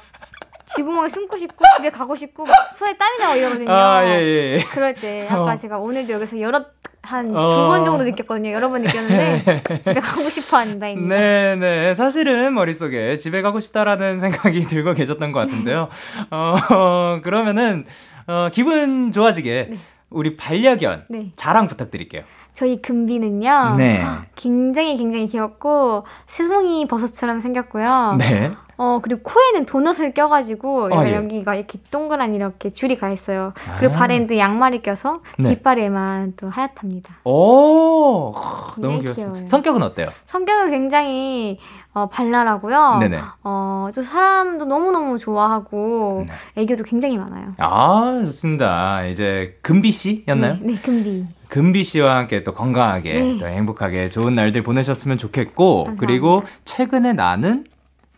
[0.75, 3.71] 지구멍에 숨고 싶고 집에 가고 싶고 막 손에 땀이 나고 이러거든요.
[3.71, 4.57] 아, 예, 예.
[4.57, 4.63] 예.
[4.71, 5.55] 그럴 때 아까 어.
[5.55, 6.65] 제가 오늘도 여기서 여러
[7.01, 7.83] 한 두번 어...
[7.83, 8.51] 정도 느꼈거든요.
[8.51, 10.87] 여러 번 느꼈는데 집에 가고 싶어 한다.
[10.87, 11.95] 네, 네.
[11.95, 15.89] 사실은 머릿속에 집에 가고 싶다라는 생각이 들고 계셨던 것 같은데요.
[16.29, 17.85] 어, 그러면은
[18.27, 19.77] 어, 기분 좋아지게 네.
[20.09, 21.31] 우리 반려견 네.
[21.35, 22.23] 자랑 부탁드릴게요.
[22.59, 23.75] 저희 금비는요.
[23.77, 24.03] 네.
[24.35, 28.17] 굉장히 굉장히 귀엽고 새송이 버섯처럼 생겼고요.
[28.19, 28.51] 네.
[28.75, 31.15] 어, 그리고 코에는 도넛을 껴가지고, 어, 예.
[31.15, 33.53] 여기가 이렇게 동그란 이렇게 줄이 가 있어요.
[33.65, 33.77] 아.
[33.79, 35.49] 그리고 발에는 또 양말을 껴서 네.
[35.49, 37.15] 뒷발에만 또 하얗답니다.
[37.23, 38.33] 오,
[38.77, 39.47] 너무 귀여워요.
[39.47, 40.09] 성격은 어때요?
[40.25, 41.59] 성격은 굉장히
[41.93, 42.97] 어, 발랄하고요.
[42.99, 43.19] 네네.
[43.43, 46.61] 어, 또 사람도 너무너무 좋아하고, 네.
[46.61, 47.53] 애교도 굉장히 많아요.
[47.57, 49.05] 아, 좋습니다.
[49.05, 50.57] 이제, 금비 씨였나요?
[50.61, 51.25] 네, 네 금비.
[51.47, 53.37] 금비 씨와 함께 또 건강하게, 네.
[53.39, 56.05] 또 행복하게 좋은 날들 보내셨으면 좋겠고, 감사합니다.
[56.05, 57.65] 그리고 최근에 나는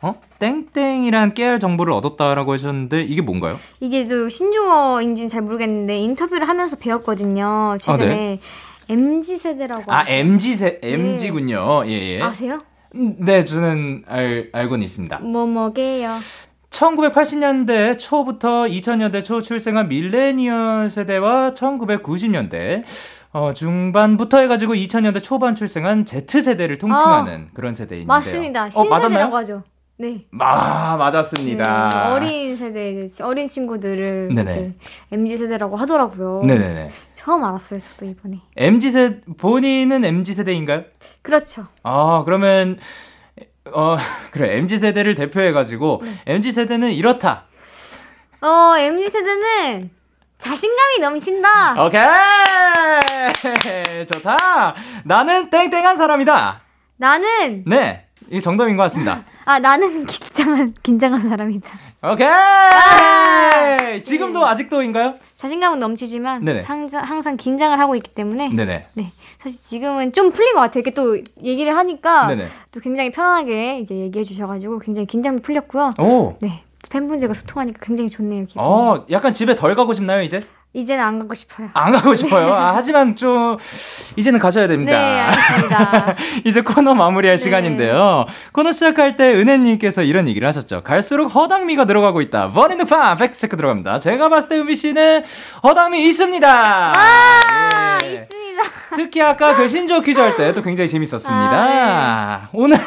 [0.02, 0.20] 어?
[0.40, 3.60] 땡땡이란 깨알 정보를 얻었다라고 하셨는데 이게 뭔가요?
[3.80, 7.76] 이게 또 신조어인지는 잘 모르겠는데 인터뷰를 하면서 배웠거든요.
[7.80, 8.40] 최근에 아, 네.
[8.90, 9.94] MZ 세대라고.
[9.94, 11.84] 아 MZ 세 MZ군요.
[11.84, 11.90] 네.
[11.92, 12.22] 예, 예.
[12.22, 12.60] 아세요?
[12.96, 15.20] 음, 네, 저는 알 알고는 있습니다.
[15.20, 16.18] 뭐 뭐게요?
[16.70, 22.84] 1980년대 초부터 2000년대 초 출생한 밀레니얼 세대와 1990년대
[23.34, 28.08] 어, 중반부터 해가지고 2000년대 초반 출생한 Z세대를 통칭하는 아, 그런 세대인데요.
[28.08, 28.66] 맞습니다.
[28.66, 29.64] 어, 신세대라고 어, 하죠.
[30.02, 30.26] 네.
[30.40, 31.90] 아, 맞았습니다.
[31.90, 34.52] 네, 어린 세대, 어린 친구들을 네네.
[34.52, 34.74] 이제
[35.12, 36.42] MZ 세대라고 하더라고요.
[36.44, 36.90] 네네네.
[37.14, 38.40] 처음 알았어요, 저도 이번에.
[38.58, 40.86] MZ 세 본인은 MZ 세대인가요?
[41.22, 41.68] 그렇죠.
[41.84, 42.80] 아, 그러면
[43.72, 43.96] 어,
[44.32, 44.58] 그래.
[44.58, 46.12] MZ 세대를 대표해 가지고 네.
[46.26, 47.46] MZ 세대는 이렇다.
[48.42, 49.92] 어, MZ 세대는
[50.40, 51.86] 자신감이 넘친다.
[51.86, 52.02] 오케이.
[54.12, 54.74] 좋다.
[55.04, 56.62] 나는 땡땡한 사람이다.
[56.98, 58.08] 나는 네.
[58.32, 59.24] 이게 정답인 것 같습니다.
[59.46, 61.70] 아, 나는 긴장한, 긴장한 사람이다.
[62.14, 62.26] 오케이!
[62.28, 64.46] 아, 지금도 네.
[64.46, 65.16] 아직도인가요?
[65.36, 66.62] 자신감은 넘치지만 네네.
[66.62, 68.88] 항상, 항상 긴장을 하고 있기 때문에 네네.
[68.94, 69.12] 네.
[69.40, 70.80] 사실 지금은 좀 풀린 것 같아요.
[70.82, 72.48] 이렇게 또 얘기를 하니까 네네.
[72.72, 75.96] 또 굉장히 편하게 이제 얘기해 주셔가지고 굉장히 긴장도 풀렸고요.
[76.00, 76.38] 오.
[76.40, 76.64] 네.
[76.90, 78.46] 팬분들과 소통하니까 굉장히 좋네요.
[78.46, 78.66] 기분이.
[78.66, 80.42] 어, 약간 집에 덜 가고 싶나요, 이제?
[80.74, 81.70] 이제는 안 가고 싶어요.
[81.74, 82.46] 안 가고 싶어요.
[82.48, 82.52] 네.
[82.54, 83.58] 아, 하지만 좀
[84.16, 84.92] 이제는 가셔야 됩니다.
[84.98, 86.16] 네, 알겠습니다.
[86.46, 87.44] 이제 코너 마무리할 네.
[87.44, 88.26] 시간인데요.
[88.54, 90.82] 코너 시작할 때 은혜님께서 이런 얘기를 하셨죠.
[90.84, 92.52] 갈수록 허당미가 들어가고 있다.
[92.52, 94.00] 버린드 파 팩트 체크 들어갑니다.
[94.00, 95.24] 제가 봤을 때 은비 씨는
[95.62, 96.94] 허당미 있습니다.
[96.96, 98.08] 아, 예.
[98.14, 98.62] 있습니다.
[98.96, 101.52] 특히 아까 그 신조 퀴즈 할 때 또 굉장히 재밌었습니다.
[101.52, 102.48] 아, 네.
[102.54, 102.78] 오늘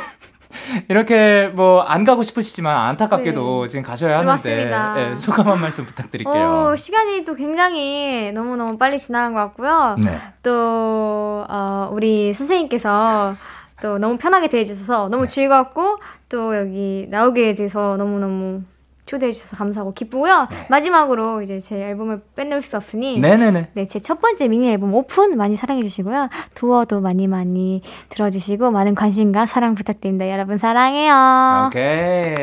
[0.88, 3.68] 이렇게 뭐 안 가고 싶으시지만 안타깝게도 네.
[3.68, 6.70] 지금 가셔야 하는데 네, 소감 한 말씀 부탁드릴게요.
[6.72, 9.96] 어, 시간이 또 굉장히 너무 너무 빨리 지나간 것 같고요.
[10.02, 10.20] 네.
[10.42, 13.36] 또 어, 우리 선생님께서
[13.82, 15.30] 또 너무 편하게 대해주셔서 너무 네.
[15.30, 15.98] 즐거웠고
[16.28, 18.62] 또 여기 나오게 돼서 너무 너무
[19.06, 20.48] 초대해 주셔서 감사하고 기쁘고요.
[20.50, 20.66] 네.
[20.70, 23.68] 마지막으로 이제 제 앨범을 빼놓을 수 없으니 네네네.
[23.74, 26.28] 네, 제 첫 번째 미니 앨범 오픈 많이 사랑해 주시고요.
[26.54, 30.30] 도어도 많이 많이 들어 주시고 많은 관심과 사랑 부탁드립니다.
[30.30, 31.66] 여러분 사랑해요.
[31.68, 32.34] 오케이.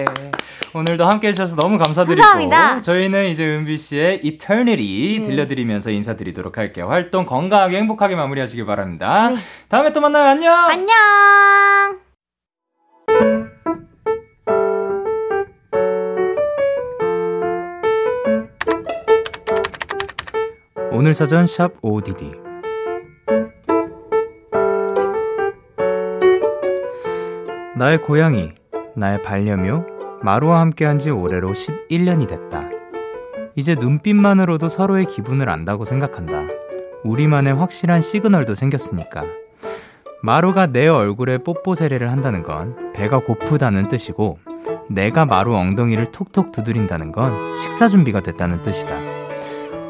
[0.74, 2.82] 오늘도 함께 해 주셔서 너무 감사드리고 감사합니다.
[2.82, 5.24] 저희는 이제 은비 씨의 Eternity 네.
[5.24, 6.88] 들려드리면서 인사드리도록 할게요.
[6.88, 9.30] 활동 건강하게 행복하게 마무리하시길 바랍니다.
[9.32, 9.38] 네.
[9.68, 10.30] 다음에 또 만나요.
[10.30, 10.54] 안녕.
[10.70, 12.00] 안녕.
[21.02, 22.32] 오늘 사전 샵 ODD
[27.76, 28.52] 나의 고양이,
[28.96, 29.84] 나의 반려묘,
[30.22, 32.70] 마루와 함께한 지 올해로 11년이 됐다.
[33.56, 36.44] 이제 눈빛만으로도 서로의 기분을 안다고 생각한다.
[37.04, 39.26] 우리만의 확실한 시그널도 생겼으니까.
[40.22, 44.38] 마루가 내 얼굴에 뽀뽀 세례를 한다는 건 배가 고프다는 뜻이고,
[44.88, 49.11] 내가 마루 엉덩이를 톡톡 두드린다는 건 식사 준비가 됐다는 뜻이다.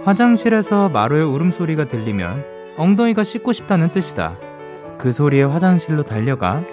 [0.03, 2.43] 화장실에서 마루의 울음소리가 들리면
[2.77, 4.37] 엉덩이가 씻고 싶다는 뜻이다.
[4.97, 6.63] 그 소리에 화장실로 달려가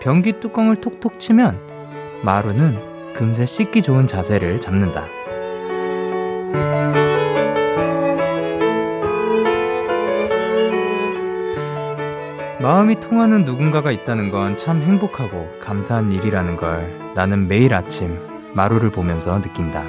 [0.00, 1.58] 변기 뚜껑을 톡톡 치면
[2.22, 5.06] 마루는 금세 씻기 좋은 자세를 잡는다.
[12.60, 18.18] 마음이 통하는 누군가가 있다는 건 참 행복하고 감사한 일이라는 걸 나는 매일 아침
[18.54, 19.84] 마루를 보면서 느낀다.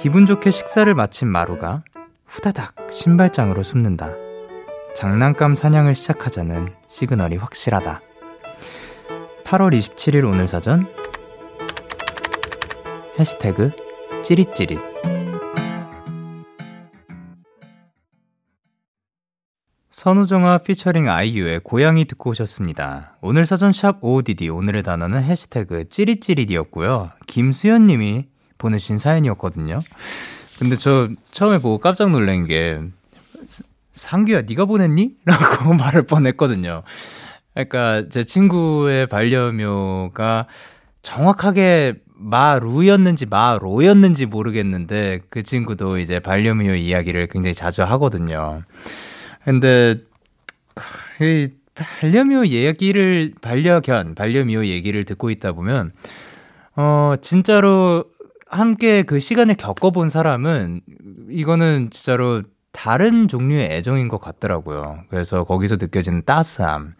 [0.00, 1.84] 기분 좋게 식사를 마친 마루가
[2.24, 4.14] 후다닥 신발장으로 숨는다.
[4.96, 8.00] 장난감 사냥을 시작하자는 시그널이 확실하다.
[9.44, 10.86] 8월 27일 오늘 사전
[13.18, 13.72] 해시태그
[14.24, 14.80] 찌릿찌릿
[19.90, 23.18] 선우정아 피처링 아이유의 고양이 듣고 오셨습니다.
[23.20, 27.10] 오늘 사전 샵 OODD 오늘의 단어는 해시태그 찌릿찌릿이었고요.
[27.26, 28.30] 김수현 님이
[28.60, 29.80] 보내주신 사연이었거든요.
[30.60, 32.80] 근데 저 처음에 보고 깜짝 놀란 게
[33.92, 35.16] 상규야 네가 보냈니?
[35.24, 36.82] 라고 말할 뻔했거든요.
[37.54, 40.46] 그러니까 제 친구의 반려묘가
[41.02, 48.62] 정확하게 마루였는지 마로였는지 모르겠는데 그 친구도 이제 반려묘 이야기를 굉장히 자주 하거든요.
[49.42, 49.96] 근데
[51.22, 55.92] 이 반려묘 얘기를 반려견 반려묘 얘기를 듣고 있다 보면
[56.76, 58.04] 어 진짜로
[58.50, 60.80] 함께 그 시간을 겪어본 사람은
[61.30, 62.42] 이거는 진짜로
[62.72, 65.00] 다른 종류의 애정인 것 같더라고요.
[65.08, 66.94] 그래서 거기서 느껴지는 따스함,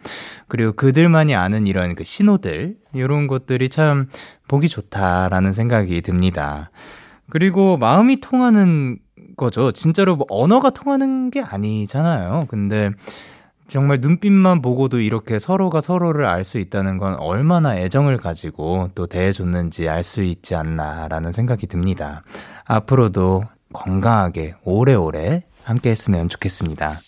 [0.47, 4.07] 그리고 그들만이 아는 이런 그 신호들, 이런 것들이 참
[4.47, 6.71] 보기 좋다라는 생각이 듭니다.
[7.29, 8.97] 그리고 마음이 통하는
[9.37, 9.71] 거죠.
[9.71, 12.45] 진짜로 뭐 언어가 통하는 게 아니잖아요.
[12.49, 12.91] 근데
[13.71, 19.87] 정말 눈빛만 보고도 이렇게 서로가 서로를 알 수 있다는 건 얼마나 애정을 가지고 또 대해줬는지
[19.87, 22.23] 알 수 있지 않나라는 생각이 듭니다.
[22.65, 26.99] 앞으로도 건강하게 오래오래 함께 했으면 좋겠습니다.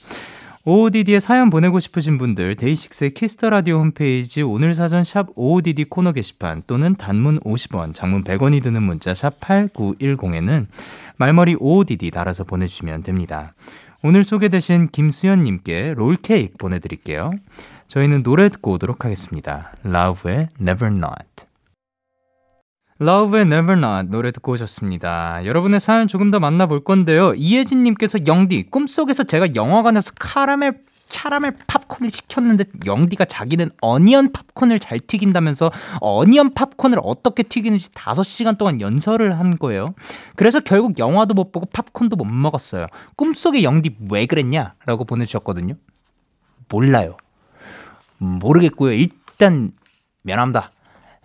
[0.64, 6.14] OODD에 사연 보내고 싶으신 분들 데이식스의 키스 더 라디오 홈페이지 오늘 사전 샵 OODD 코너
[6.14, 10.68] 게시판 또는 단문 50원, 장문 100원이 드는 문자 샵 8910에는
[11.18, 13.54] 말머리 OODD 달아서 보내주시면 됩니다.
[14.06, 17.32] 오늘 소개되신 김수현님께 롤케이크 보내드릴게요.
[17.88, 19.72] 저희는 노래 듣고 오도록 하겠습니다.
[19.86, 21.46] Love의 Never Not.
[23.00, 25.46] Love의 Never Not 노래 듣고 오셨습니다.
[25.46, 27.34] 여러분의 사연 조금 더 만나볼 건데요.
[27.34, 30.72] 이혜진님께서 영디, 꿈속에서 제가 영화관에서 카라멜
[31.14, 38.82] 캐러멜 팝콘을 시켰는데 영디가 자기는 어니언 팝콘을 잘 튀긴다면서 어니언 팝콘을 어떻게 튀기는지 5시간 동안
[38.82, 39.94] 연설을 한 거예요.
[40.36, 42.88] 그래서 결국 영화도 못 보고 팝콘도 못 먹었어요.
[43.16, 44.74] 꿈속에 영디 왜 그랬냐?
[44.86, 45.76] 라고 보내주셨거든요.
[46.68, 47.18] 몰라요.
[48.18, 48.94] 모르겠고요.
[48.94, 49.72] 일단
[50.24, 50.72] 미안합니다.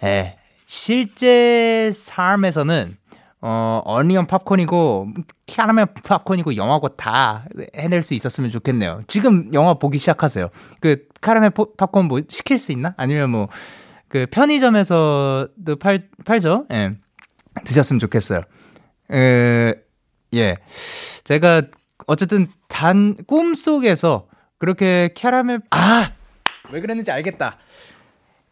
[0.05, 0.37] 에,
[0.67, 2.99] 실제 삶에서는
[3.41, 5.09] 어, 어니언 팝콘이고,
[5.47, 7.45] 캐러멜 팝콘이고, 영화고 다
[7.77, 9.01] 해낼 수 있었으면 좋겠네요.
[9.07, 10.49] 지금 영화 보기 시작하세요.
[10.81, 12.95] 그, 카라멜 팝콘 뭐 시킬 수 있나?
[12.97, 13.49] 아니면 뭐,
[14.09, 16.67] 그, 편의점에서도 팔, 팔죠?
[16.73, 16.95] 예.
[17.65, 18.41] 드셨으면 좋겠어요.
[19.13, 19.75] 에,
[20.35, 20.57] 예.
[21.25, 21.63] 제가,
[22.07, 24.27] 어쨌든, 단, 꿈 속에서
[24.59, 26.11] 그렇게 캐러멜, 아!
[26.73, 27.57] 왜 그랬는지 알겠다.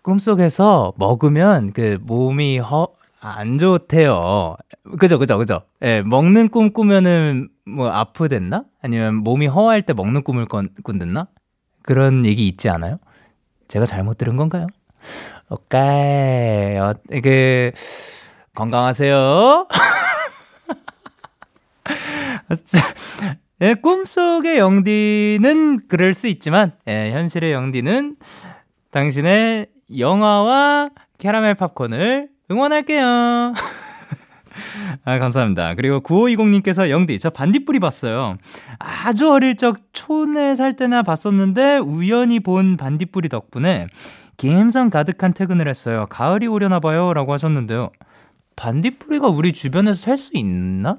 [0.02, 2.86] 꿈속에서 먹으면 그 몸이 허,
[3.20, 4.56] 안 좋대요.
[4.98, 5.62] 그죠, 그죠, 그죠.
[5.82, 8.64] 예, 먹는 꿈 꾸면은 뭐 아프댔나?
[8.82, 11.28] 아니면 몸이 허할 때 먹는 꿈을 건, 꾼댔나?
[11.82, 12.98] 그런 얘기 있지 않아요?
[13.68, 14.66] 제가 잘못 들은 건가요?
[15.48, 16.76] 오케이.
[16.76, 17.72] 어, 이게,
[18.54, 19.66] 건강하세요.
[23.62, 28.16] 예, 꿈속의 영디는 그럴 수 있지만, 예, 현실의 영디는
[28.90, 33.54] 당신의 영화와 캐러멜 팝콘을 응원할게요.
[35.04, 35.74] 아, 감사합니다.
[35.74, 38.38] 그리고 9520님께서 영디, 저 반딧불이 봤어요.
[38.78, 43.88] 아주 어릴 적 촌에 살 때나 봤었는데 우연히 본 반딧불이 덕분에
[44.38, 46.06] 감성 가득한 퇴근을 했어요.
[46.08, 47.12] 가을이 오려나 봐요.
[47.12, 47.90] 라고 하셨는데요.
[48.56, 50.98] 반딧불이가 우리 주변에서 살 수 있나?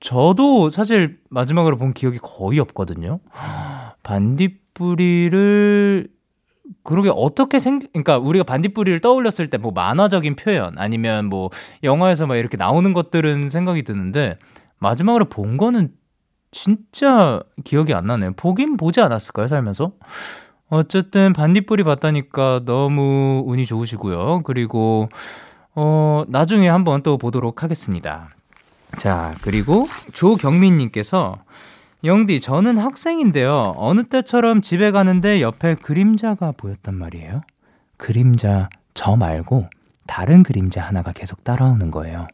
[0.00, 3.20] 저도 사실 마지막으로 본 기억이 거의 없거든요.
[4.84, 5.34] 반딧불이를
[6.82, 11.50] 그러게 어떻게 생 그러니까 우리가 반딧불이를 떠올렸을 때 뭐 만화적인 표현 아니면 뭐
[11.82, 14.38] 영화에서 막 이렇게 나오는 것들은 생각이 드는데
[14.78, 15.90] 마지막으로 본 거는
[16.50, 18.32] 진짜 기억이 안 나네요.
[18.36, 19.92] 보긴 보지 않았을까요, 살면서?
[20.68, 24.42] 어쨌든 반딧불이 봤다니까 너무 운이 좋으시고요.
[24.44, 25.08] 그리고
[25.74, 28.30] 어 나중에 한번 또 보도록 하겠습니다.
[28.98, 31.36] 자, 그리고 조경민 님께서
[32.04, 33.72] 영디, 저는 학생인데요.
[33.76, 37.40] 어느 때처럼 집에 가는데 옆에 그림자가 보였단 말이에요.
[37.96, 39.70] 그림자, 저 말고
[40.06, 42.28] 다른 그림자 하나가 계속 따라오는 거예요.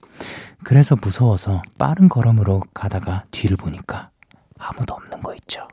[0.65, 4.11] 그래서 무서워서 빠른 걸음으로 가다가 뒤를 보니까
[4.59, 5.69] 아무도 없는 거 있죠.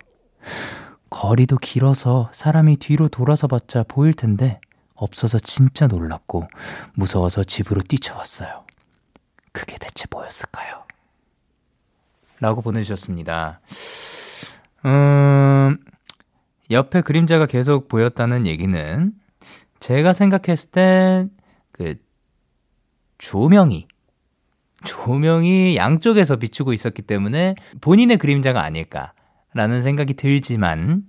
[1.09, 4.59] 거리도 길어서 사람이 뒤로 돌아서 봤자 보일 텐데
[4.93, 6.47] 없어서 진짜 놀랐고
[6.93, 8.63] 무서워서 집으로 뛰쳐왔어요.
[9.51, 10.76] 그게 대체 뭐였을까요?
[12.39, 13.61] 라고 보내주셨습니다.
[14.85, 15.77] 음,
[16.69, 19.11] 옆에 그림자가 계속 보였다는 얘기는
[19.79, 21.37] 제가 생각했을 땐
[21.77, 21.95] 그
[23.17, 23.87] 조명이
[24.85, 31.03] 조명이 양쪽에서 비추고 있었기 때문에 본인의 그림자가 아닐까라는 생각이 들지만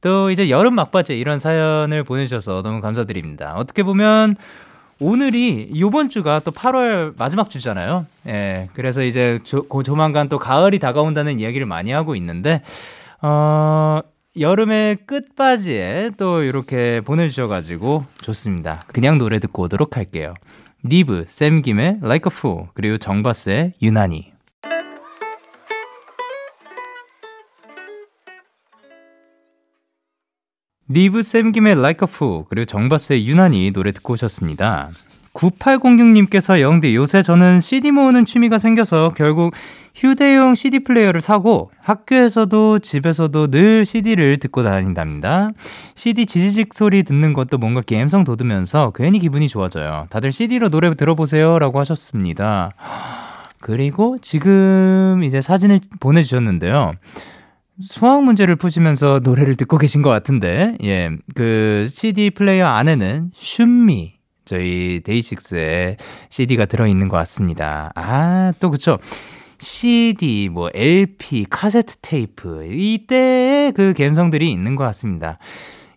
[0.00, 3.54] 또 이제 여름 막바지에 이런 사연을 보내주셔서 너무 감사드립니다.
[3.56, 4.36] 어떻게 보면
[5.00, 8.04] 오늘이 요번 주가 또 8월 마지막 주잖아요.
[8.26, 8.68] 예.
[8.74, 12.62] 그래서 이제 조, 조만간 또 가을이 다가온다는 이야기를 많이 하고 있는데,
[13.22, 14.00] 어,
[14.38, 18.82] 여름의 끝바지에 또 이렇게 보내주셔가지고 좋습니다.
[18.88, 20.34] 그냥 노래 듣고 오도록 할게요.
[20.84, 24.32] 니브, 샘김의 Like a Fool, 그리고 정바스의 유난히.
[30.92, 34.90] 니브 샘김의 Like a Fool 그리고 정바스의 유난히 노래 듣고 오셨습니다.
[35.34, 39.54] 9806님께서 영디 요새 저는 CD 모으는 취미가 생겨서 결국
[39.94, 45.50] 휴대용 CD 플레이어를 사고 학교에서도 집에서도 늘 CD를 듣고 다닌답니다.
[45.94, 50.06] CD 지지직 소리 듣는 것도 뭔가 감성 돋으면서 괜히 기분이 좋아져요.
[50.10, 52.72] 다들 CD로 노래 들어보세요 라고 하셨습니다.
[53.60, 56.94] 그리고 지금 이제 사진을 보내주셨는데요.
[57.80, 64.14] 수학 문제를 푸시면서 노래를 듣고 계신 것 같은데, 예, 그 CD 플레이어 안에는 슌미,
[64.44, 65.96] 저희 데이식스의
[66.28, 67.92] CD가 들어있는 것 같습니다.
[67.94, 68.98] 아, 또 그쵸.
[69.58, 75.38] CD, 뭐 LP, 카세트 테이프, 이때의 그 감성들이 있는 것 같습니다.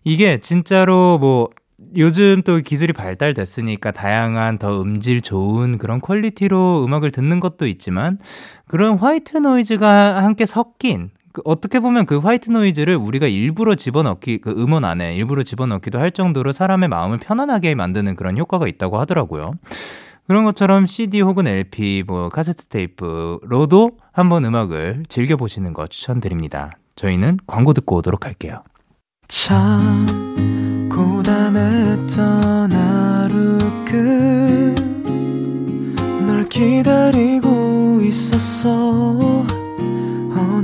[0.04, 1.48] 이게 진짜로 뭐
[1.96, 8.18] 요즘 또 기술이 발달됐으니까 다양한 더 음질 좋은 그런 quality로 음악을 듣는 것도 있지만
[8.66, 14.50] 그런 white noise가 함께 섞인 그 어떻게 보면 그 white noise를 우리가 일부러 집어넣기 그
[14.52, 19.54] 음원 안에 일부러 집어넣기도 할 정도로 사람의 마음을 편안하게 만드는 그런 효과가 있다고 하더라고요.
[20.28, 26.78] 그런 것처럼 CD 혹은 LP, 뭐 카세트 테이프로도 한번 음악을 즐겨 보시는 거 추천드립니다.
[26.94, 28.62] 저희는 광고 듣고 오도록 할게요.
[29.26, 30.06] 참
[30.88, 33.58] 고단했던 하루
[36.24, 39.44] 끝널 기다리고 있었어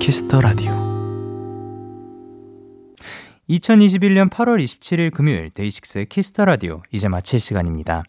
[0.00, 0.72] 키스 더 라디오
[3.50, 8.04] 2021년 8월 27일 금요일 데이식스의 키스 더 라디오 이제 마칠 시간입니다.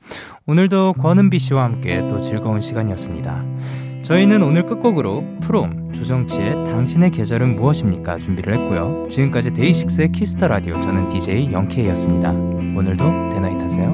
[0.48, 3.44] 오늘도 권은비 씨와 함께 또 즐거운 시간이었습니다.
[4.04, 9.08] 저희는 오늘 끝곡으로 프롬 조정치의 당신의 계절은 무엇입니까 준비를 했고요.
[9.10, 12.32] 지금까지 데이식스의 키스 더 라디오 저는 DJ 영케이였습니다.
[12.32, 13.92] 오늘도 데나잇 하세요.